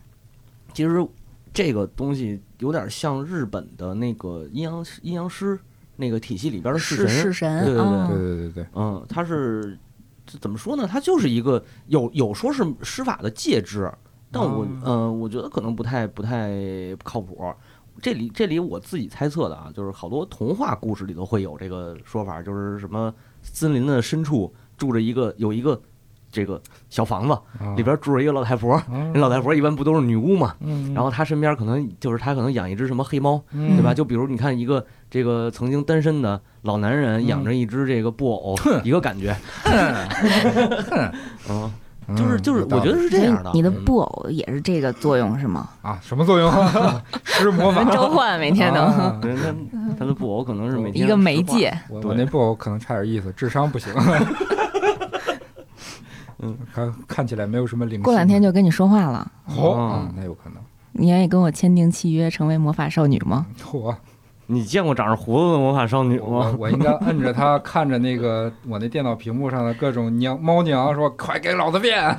[0.73, 1.05] 其实
[1.53, 5.59] 这个东西有点像日本的那个阴阳阴阳师
[5.97, 9.90] 那个体系里边的式神，式神，对对对啊对对对对，嗯，它是这
[10.39, 10.87] 怎么说呢？
[10.89, 13.91] 它就是一个有有说是施法的介质，
[14.31, 16.51] 但我啊嗯、我觉得可能不太不太
[17.03, 17.53] 靠谱。
[18.01, 25.79] 这里这里我自己猜测的啊，就是好多童话故事里头会有这个说法，就是什么森林的深处住着一个有一个
[26.31, 26.59] 这个
[26.89, 28.81] 小房子，啊里边住着一个老太婆，
[29.13, 30.55] 那老太婆一般不都是女巫嘛？
[30.61, 33.93] 嗯，然后她身边可能就是她可能养一只什么黑猫，嗯对吧？
[33.93, 39.35] 就比如你看一个这个曾经单身的老男人养着一只这个布偶，一个感觉，
[39.67, 41.11] 嗯，
[42.07, 43.51] 嗯就是就是，我觉得是这样的。
[43.53, 43.61] 你。
[43.61, 45.69] 的布偶也是这个作用是吗？
[45.81, 46.49] 啊，什么作用？
[47.23, 47.83] 施魔法。
[47.83, 49.17] 召唤每天能啊。
[49.21, 49.53] 对，那
[49.99, 53.93] 他的布偶可能是每天一个媒介，我我那布偶可能差点意思，智商不行。
[56.39, 58.03] 嗯，看看起来没有什么灵性。
[58.03, 59.29] 过两天就跟你说话了。
[59.57, 60.55] 哦，那有可能。
[60.93, 63.45] 你愿意跟我签订契约，成为魔法少女吗？
[63.63, 63.95] 嚯，
[64.51, 66.53] 你见过长着胡子的魔法少女吗？
[66.59, 72.03] 我应该摁着她，看着那个我那电脑屏幕上的各种娘猫娘，说快给老子变！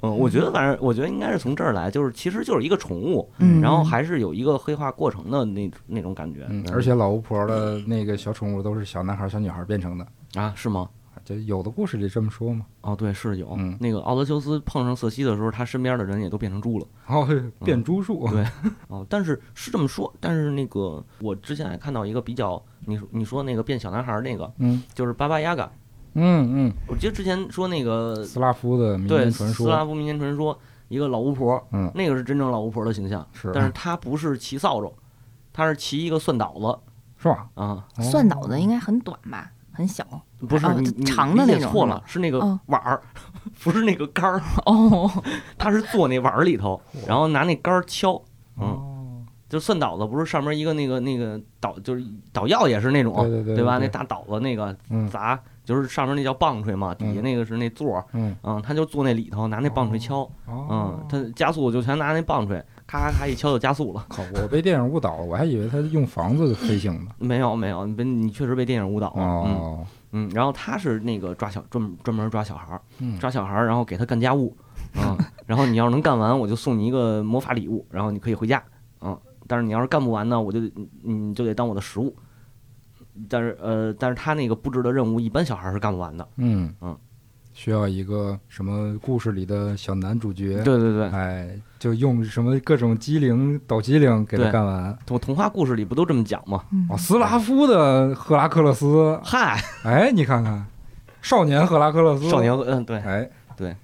[0.00, 6.46] 嗯，我觉得反正我觉得应该是从这儿来，就是其实就是一个宠物，嗯，然后还是有一个黑化过程的那那种感觉。
[6.50, 10.06] 嗯，而且老巫婆的那个小宠物都是小男孩、小女孩变成的，
[10.40, 10.88] 啊，是吗？
[11.36, 12.64] 就有的故事里这么说嘛。
[12.80, 16.86] 哦，对，是有嗯那个奥德修斯碰上瑟西的时候，他身边的人也都变成猪了。
[17.06, 18.26] 哦，嘿变猪术。
[18.30, 18.46] 对
[18.88, 25.70] 哦，但是是这么说，但是那个我之前还看到一个比较，你说你说那个变小男孩儿那个，嗯就是巴巴亚嘎。
[26.14, 29.66] 嗯嗯我记得之前说那个嗯，斯拉夫的民对间传说。
[29.66, 30.58] 斯拉夫民间传说，
[30.88, 34.90] 一个老巫婆，嗯，那个是真正老巫婆的形象，是，但是她不是骑扫帚，
[35.52, 36.78] 她是骑一个蒜倒子
[37.18, 37.48] 是吧？
[37.54, 40.04] 啊，哦蒜脑子应该很短吧，很小。
[40.10, 42.58] 哦不是你你长的那种错了，是那个哦。
[42.66, 43.00] 碗儿，
[43.64, 45.10] 不是那个杆儿，哦，
[45.58, 48.12] 他是坐那碗儿里头，然后拿那杆儿敲，
[48.56, 53.78] 嗯，哦，就蒜倒子不是上面一个那个那个倒就是倒药也是那种，对对对吧？
[53.80, 57.22] 对那大倒子那个嗯砸，就是上面那叫棒槌嘛，底下嗯。
[57.24, 58.36] 那个是那座儿，嗯。
[58.44, 64.06] 嗯，他就坐那里头拿那棒槌敲，哦嗯，，他加速就全拿那棒槌，咔咔咔一敲就加速了。
[64.08, 67.12] 靠，我被电影误导了，我还以为他用房子飞行呢。
[67.20, 69.22] 没有没有，你被你确实被电影误导了。
[69.22, 74.56] 嗯哦，嗯，然后他是那个抓小专门专门抓小孩儿，嗯，抓小孩儿，然后给他干家务，
[74.96, 75.16] 嗯，
[75.46, 78.62] 然后你要是能干完，我就送你一个魔法礼物，然后你可以回家，
[79.02, 79.16] 嗯，
[79.46, 80.58] 但是你要是干不完呢，我就
[81.02, 82.16] 你就得当我的食物。
[83.28, 86.26] 但是呃，但是他那个布置的任务，一般小孩儿是干不完的。
[86.36, 86.96] 嗯嗯，
[87.58, 94.96] 需要一个什么故事里的小男主角，对对对，哎，就用什么各种机灵抖机灵给他干完。
[95.04, 96.62] 童童话故事里不都这么讲吗？
[96.88, 100.64] 哦，斯拉夫的赫拉克勒斯，嗨，哎，你看看，
[101.20, 103.74] 少年赫拉克勒斯，少年，嗯，对，哎，对，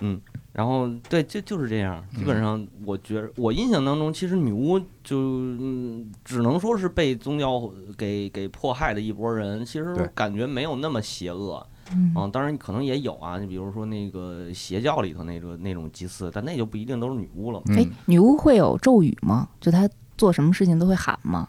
[0.00, 0.18] 嗯
[0.54, 2.02] 然后对，就就是这样。
[2.16, 9.62] 基本上，我觉得我印象当中，其实女巫就嗯，只能说是被宗教给给迫害的一波人。
[9.62, 13.38] 其实感觉没有那么邪恶嗯啊，当然可能也有啊。
[13.38, 17.60] 你比如说那个邪教里头那个那种祭祀，但那就不一定都是女巫了。
[17.68, 19.48] 哎嗯，，女巫会有咒语吗？
[19.60, 21.48] 就她做什么事情都会喊吗？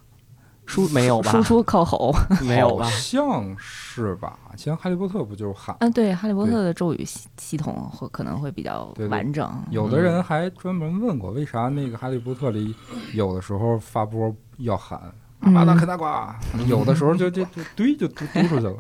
[0.66, 1.32] 输没有吧？
[1.32, 2.14] 输出靠吼。
[2.48, 2.92] 没有吧好？
[2.92, 4.40] 像是吧？
[4.56, 5.76] 像哈利波特不就是喊？
[5.80, 9.52] 嗯，对，哈利波特的咒语系系统会可能会比较对对完整。
[9.70, 12.74] 有的人还专门问过，为啥那个哈利波特里
[13.14, 14.98] 有的时候发波要喊
[15.42, 18.76] 阿嗯巴达克达瓜，有的时候就就就堆就嘟嘟出去了，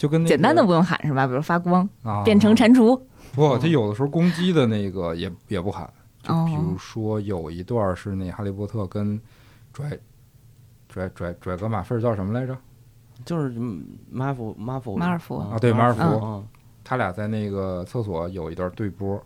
[0.00, 1.26] 就跟那个简单的不用喊是吧？
[1.26, 2.22] 比如发光，啊。
[2.24, 2.98] 变成蟾蜍。
[3.34, 5.86] 不，他有的时候攻击的那个也也不喊，
[6.22, 9.20] 就比如哦说有一段是那哈利波特跟
[9.74, 9.90] 拽
[10.88, 12.56] 拽拽拽个马粪叫什么来着？
[13.26, 16.46] 就是嗯马尔福马尔福马尔福啊对马尔福嗯。
[16.82, 19.22] 他俩在那个厕所有一段对波，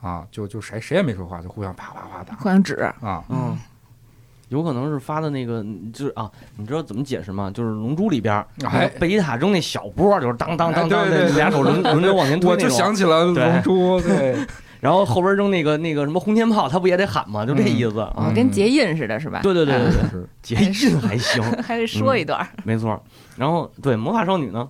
[0.00, 2.34] 啊，就就谁谁也没说话，就互相啪啪啪打。
[2.36, 3.22] 互相指，啊。
[3.28, 3.56] 嗯，
[4.48, 7.50] 有可能是发的那个，就是啊，你知道怎么解释吗？
[7.52, 12.68] 就是《龙珠》里边儿，哎贝吉塔扔那小波，就是当当当当俩手轮 轮流往前推我就。
[12.68, 14.36] 想起了龙珠， 对，
[14.80, 17.44] 然后后边扔那个那个什么轰天炮，他不也得喊吗？
[17.44, 18.32] 就这意思哦啊。
[18.34, 19.40] 跟结印似的，是吧？
[19.42, 22.46] 对对对对对，结印还行， 还得说一段。
[22.64, 22.98] 没错。
[23.36, 24.68] 然后对魔法少女呢，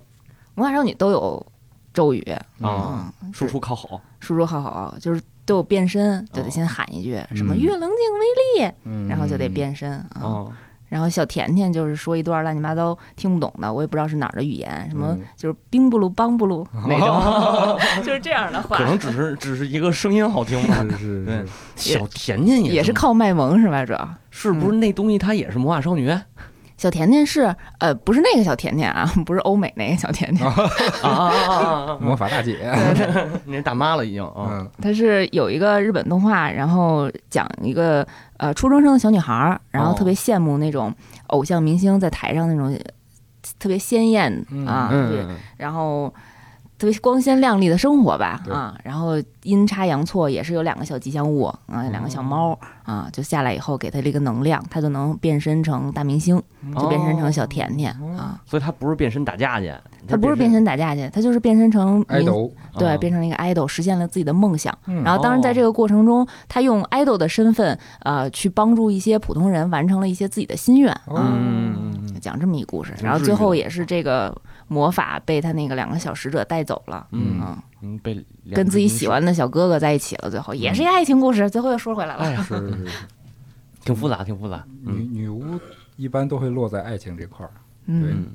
[0.55, 1.45] 魔法少女都有
[1.93, 2.21] 咒语
[2.61, 9.07] 啊，嗯，输出靠吼，输出靠好，就是都有变身，就得先喊一句什么“嗯月棱镜威力”，嗯。
[9.07, 10.21] 然后就得变身啊。
[10.21, 10.45] 啊，
[10.89, 15.21] 然后小甜甜就是说一段乱七八糟听不懂的，我也不知道是哪儿的语言，什么嗯。
[15.35, 18.77] 就是冰不噜邦不噜 那种， 就是这样的话。
[18.77, 18.83] 可。
[18.83, 20.85] 能只是只是一个声音好听吧。
[20.99, 21.45] 是是
[21.75, 23.83] 小甜甜也是是靠卖萌是吧？
[23.83, 24.09] 主要？
[24.31, 26.07] 是不是那东西它也是魔法少女？
[26.07, 26.23] 啊
[26.79, 30.55] 小甜甜是呃不是那个小甜甜啊， 不是欧美那个小甜甜， 啊
[31.03, 31.55] 啊啊
[31.91, 31.97] 啊！
[31.99, 32.57] 魔法大姐，
[33.45, 34.69] 那大妈了已经啊，嗯。
[34.81, 38.07] 它是有一个日本动画，然后讲一个
[38.37, 40.93] 呃初中生的小女孩儿，然后哦特别羡慕那种
[41.27, 42.73] 偶像明星在台上那种
[43.59, 44.65] 特别鲜艳嗯。
[44.65, 46.13] 啊，对，嗯，然后
[46.79, 56.41] 特别光鲜亮丽的生活吧啊，然后阴差阳错也是有两个小吉祥物啊，两个小猫哦啊，就下来以后给它这个能量，它就能变身成大明星，
[56.77, 58.41] 就变身成小甜甜哦啊。
[58.45, 59.73] 所以他不是变身打架去，
[60.07, 64.75] 它不是变身打架去，它就是变身成明爱豆，对，啊变成了一个 idol，实现了自己的梦想。
[64.85, 71.33] 嗯然后，当然在这个过程中，他用 idol 的身份，呃，去帮助一些普通人完成了一些自己的心愿哦啊。
[71.35, 74.33] 嗯，讲这么一故事，然后最后也是这个
[74.69, 77.41] 魔法被他那个两个小使者带走了，嗯。
[77.41, 82.23] 嗯，嗯，被跟自己喜欢的小哥哥在一起了，最后也是一爱情故事，最后又说回来了。
[82.23, 82.91] 哎呀，是是是，
[83.83, 85.13] 挺复杂，挺复杂，女嗯。
[85.13, 85.43] 女巫
[85.97, 87.51] 一般都会落在爱情这块儿，
[87.87, 88.07] 嗯。
[88.11, 88.25] 嗯。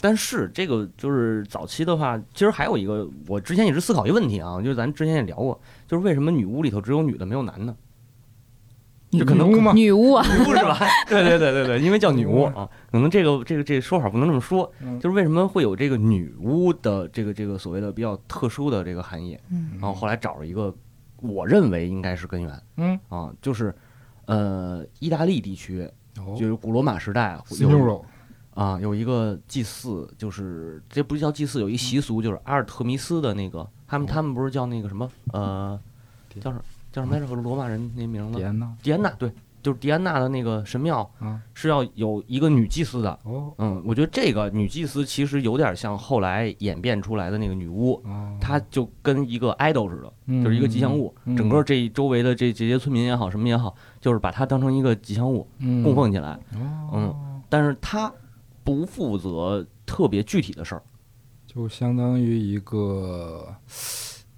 [0.00, 7.74] 但是这个就是早期的话，其实还有一个，我之前一直思考一个问题啊，就是咱之前也聊过，就是为什么女巫里头只有女的没有男的？
[9.12, 9.72] 女就可能女巫吗？
[9.72, 10.78] 女巫啊，女巫是吧？
[11.08, 14.98] 对对对对对，因为叫女巫啊，可能这个这个这个说法不能这么说，嗯。
[14.98, 19.38] 就是为什么会有这个女巫的这个这个所谓的比较特殊的这个含义？
[19.50, 19.72] 嗯。
[19.74, 20.74] 然后后来找了一个，
[21.20, 23.74] 我认为应该是根源嗯，啊，就是
[24.24, 25.88] 呃，意大利地区
[26.18, 28.04] 哦就是古罗马时代有
[28.54, 34.10] 啊有一个祭祀，就是这不叫祭祀，有一习俗就是阿尔特弥斯的那个，他们哦。
[34.12, 35.78] 他们不是叫那个什么呃，
[36.40, 36.58] 叫什
[36.92, 37.34] 叫什么来着？
[37.34, 39.32] 罗马人那名字迪安娜，迪安娜，对，
[39.62, 43.18] 就是迪安娜的那个神庙啊是要有一个女祭司的。
[43.24, 51.14] 哦嗯，我觉得这个女祭司其实有点像后来演变出来的那个女巫，哦，她就跟一个 idol 似的，嗯就是一个吉祥物。
[51.24, 56.38] 嗯整个这周围的这这些村民也好，什么也好，就是把她当成一个吉祥物嗯供奉起来。
[56.54, 58.12] 哦，嗯但是她
[58.62, 60.82] 不负责特别具体的事儿。
[61.46, 63.54] 就相当于一个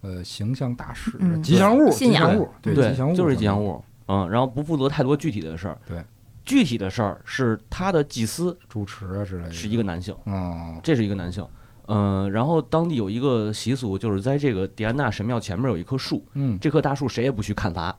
[0.05, 3.61] 呃形象大使、嗯吉祥物、信仰吉祥物，对吉祥物就是吉祥。
[3.61, 3.83] 物。
[4.07, 5.79] 嗯，然后不负责太多具体的事儿。
[5.87, 6.05] 对，
[6.45, 10.15] 具体的事儿是他的祭司主持啊之类的，是一个男性。
[10.27, 11.43] 哦，这是一个男性。
[11.87, 17.97] 嗯，然后当地有一个习俗，就是在这个迪安娜神庙前面有一棵树，嗯，这棵大树谁也不许砍伐，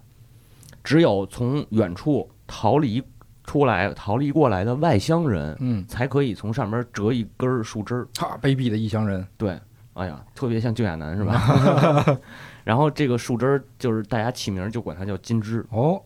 [0.83, 3.01] 只有从远处逃离
[3.43, 8.07] 出来、逃离过来的外乡人嗯，才可以从上面折一根儿树枝儿。
[8.17, 9.59] 哈，卑鄙的异乡人，对，
[9.95, 12.05] 哎呀，特别像救亚男是吧？
[12.63, 16.01] 然后这个树枝儿就是大家起名儿就管它叫金枝，哦，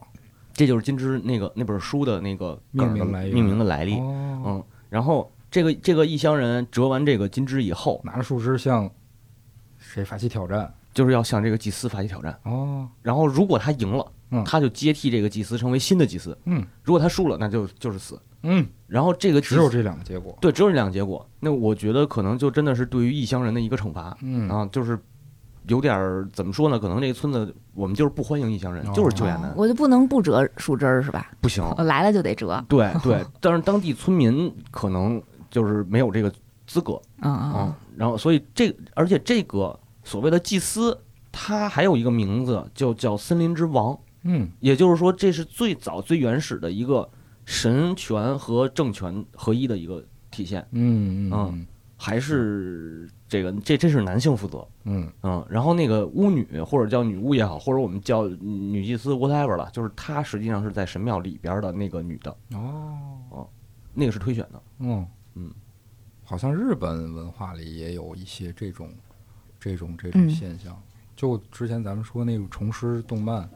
[0.54, 3.96] 这就是金枝那个那本书的那个命名来命名的来历。
[3.96, 8.90] 哦，嗯，然后这个这个异乡人折完这个金枝以后，拿着树枝向
[9.78, 10.74] 谁发起挑战？
[10.94, 12.38] 就是要向这个祭司发起挑战。
[12.44, 18.20] 哦，然后如果他赢了，嗯他就接替这个祭司成为新的祭司；嗯如果他输了，那就就是死。
[18.44, 20.38] 嗯，然后这个只有这两个结果。
[20.40, 21.28] 对，只有这两个结果。
[21.42, 24.98] 那我觉得可能就真的是对于异乡人的一个惩罚嗯啊，就是
[25.68, 26.80] 有点儿怎么说呢？
[26.80, 31.32] 可能这个村子我们就是不欢迎异乡人，哦就是旧亚男，我就不能不折树枝儿是吧？
[31.42, 31.62] 不行。
[31.78, 32.64] 我 来了就得折。
[32.70, 35.22] 对对， 但是当地村民可能
[35.52, 36.32] 就是没有这个
[36.66, 40.98] 资格嗯啊嗯，然后所以这而且这个所谓的祭司，
[41.30, 44.00] 他还有一个名字就叫森林之王。
[44.24, 44.50] 嗯。
[44.60, 47.10] 也就是说，这是最早最原始的一个
[47.46, 51.68] 神权和政权合一的一个体现，嗯嗯
[52.02, 55.12] 还是这个这这是男性负责，嗯。
[55.24, 63.18] 嗯，然后那个巫女或者叫女巫也好，或者我们叫女祭司 whatever 了，就是她实际上是在神庙里边的那个女的，哦。
[63.30, 63.50] 哦
[63.94, 65.52] 那个是推选的，嗯嗯，
[66.24, 68.90] 好像日本文化里也有一些这种
[69.60, 70.30] 这种这种嗯。
[70.30, 70.82] 现象。
[71.16, 73.50] 就之前咱们说那个重师动漫，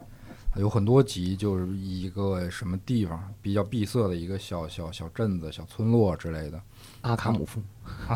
[0.55, 6.61] 有很多集就是一个什么地方比较闭塞的一个小小小镇子、小村落之类的，
[7.01, 7.61] 阿卡姆夫，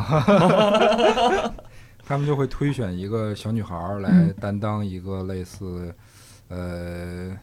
[2.04, 4.34] 他们就会推选一个小女孩儿来嗯。
[4.40, 5.94] 担当一个类似，
[6.48, 7.36] 呃，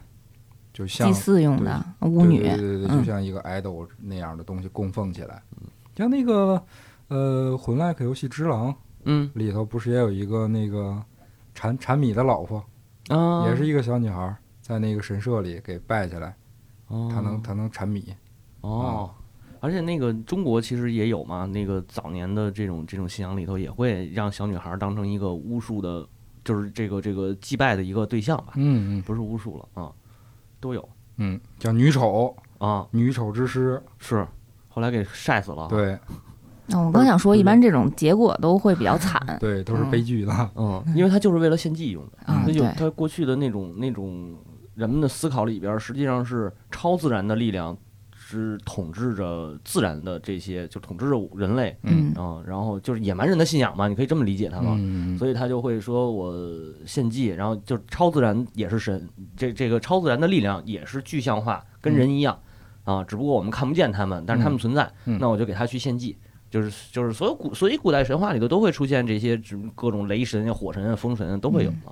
[0.73, 5.43] 就像祭祀用的巫女，对对对就像一个 idol 那样的东西供奉起来。
[5.95, 6.61] 像那个
[7.09, 8.71] 呃《魂 like 游戏之狼》
[9.03, 9.29] 嗯。
[9.35, 11.03] 里头不是也有一个那个
[11.53, 12.63] 产产米的老婆，
[13.09, 16.35] 啊，也是一个小女孩儿，在那个神社里给拜下来，
[16.87, 18.15] 哦她能他能产米。
[18.61, 19.11] 哦，
[19.59, 26.03] 而且那个中国其实也有嘛，那个早年的这种这种信仰里头也会让小女孩当成一个巫术的，
[26.43, 29.01] 就是这个这个祭拜的一个对象吧，嗯嗯。
[29.03, 29.91] 不是巫术了啊，
[30.59, 30.89] 都有。
[31.17, 33.79] 嗯，叫女丑，啊，女丑之师。
[33.99, 34.27] 是，
[34.67, 35.95] 后来给晒死了，，对。
[36.65, 39.37] 那我刚想说，一般这种结果都会比较惨。
[39.39, 39.91] 对，都是嗯。
[39.91, 40.49] 悲剧的。
[40.55, 42.43] 嗯，因为他就是为了献祭用的，啊。
[42.47, 44.35] 那就对，它过去的那种那种
[44.75, 47.75] 人们的思考里边，实际上是超自然的力量
[48.13, 51.77] 是统治着自然的这些，就统治着人类。
[51.83, 54.75] 嗯啊、然后就是野蛮人的信仰嘛，你可以这么理解他嘛。
[54.79, 56.33] 嗯，所以他就会说我
[56.85, 59.07] 献祭，然后就超自然也是神，
[59.37, 62.39] 这这个超自然的力量也是具象化，跟人一样
[62.83, 66.17] 啊，只不过我们看不见他们，但是他们存在，嗯那我就给他去献祭。
[66.55, 71.91] 就是就是所有古所以古代神话里头都会出现这些只各种雷神啊、火神啊、风神啊都会有嘛。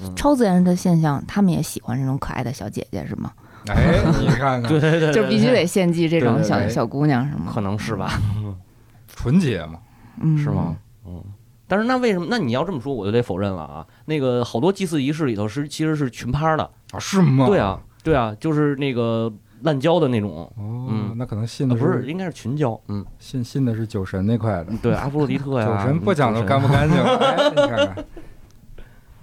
[0.00, 3.32] 嗯超自然的现象，他们也喜欢这种可爱的小姐姐，是吗？
[3.68, 7.50] 哎，你看看， 对对对，就必须得献祭这种对对对小小姑娘，是吗？
[7.54, 8.20] 可能是吧，
[9.08, 9.78] 纯洁嘛。
[10.20, 10.76] 嗯，是吗？？
[11.06, 11.22] 嗯。
[11.66, 12.26] 但是那为什么？
[12.28, 13.86] 那你要这么说，我就得否认了啊！
[14.04, 17.46] 那个好多祭祀仪式里头是其实是群拍的，啊，是吗？
[17.46, 17.58] 对。
[17.58, 19.32] 啊，对啊，就是那个
[19.62, 20.52] 滥交的那种，哦
[20.88, 24.72] 嗯，那可能信的啊不是，应该是群交，嗯，信信的是酒神那块的。
[24.82, 28.04] 对，阿弗洛狄特呀， 酒神不讲究干不干净， 哎，你看看，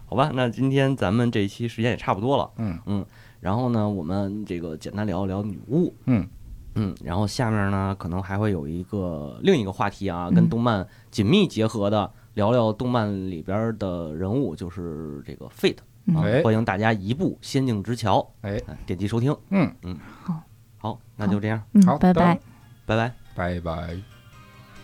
[0.05, 2.77] 好吧，那今天咱们这一期时间也差不多了，嗯。
[2.85, 3.05] 嗯
[3.39, 6.27] 然后呢，我们这个简单聊一聊女巫，嗯。
[6.75, 10.33] 嗯，然后下面呢，可能还会有一个另一个话题啊，嗯。
[10.35, 19.74] 跟动漫紧密结合的，聊聊动漫里边的人物，就是这个 Fate 嗯啊哎，欢迎大家移步仙境之桥，哎，哎点击收听，嗯，
[20.78, 22.40] 好，那就这样，嗯好，的拜拜。，
[22.86, 23.96] 拜拜，拜拜，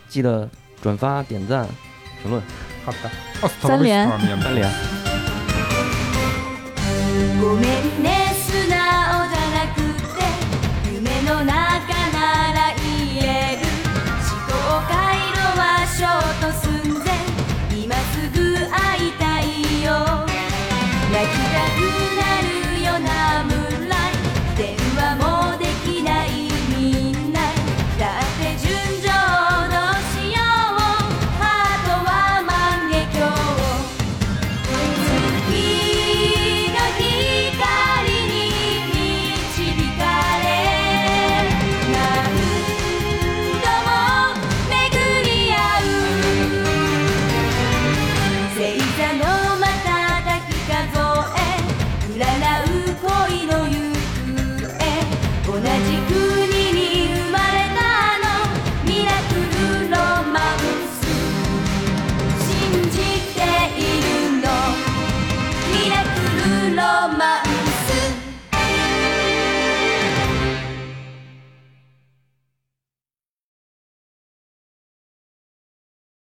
[0.08, 0.48] 记得
[0.80, 1.68] 转发、点赞、
[2.22, 2.42] 评论，
[2.84, 3.10] 好的，
[3.42, 4.70] 哦三连面包三连。
[7.40, 8.23] ごめんね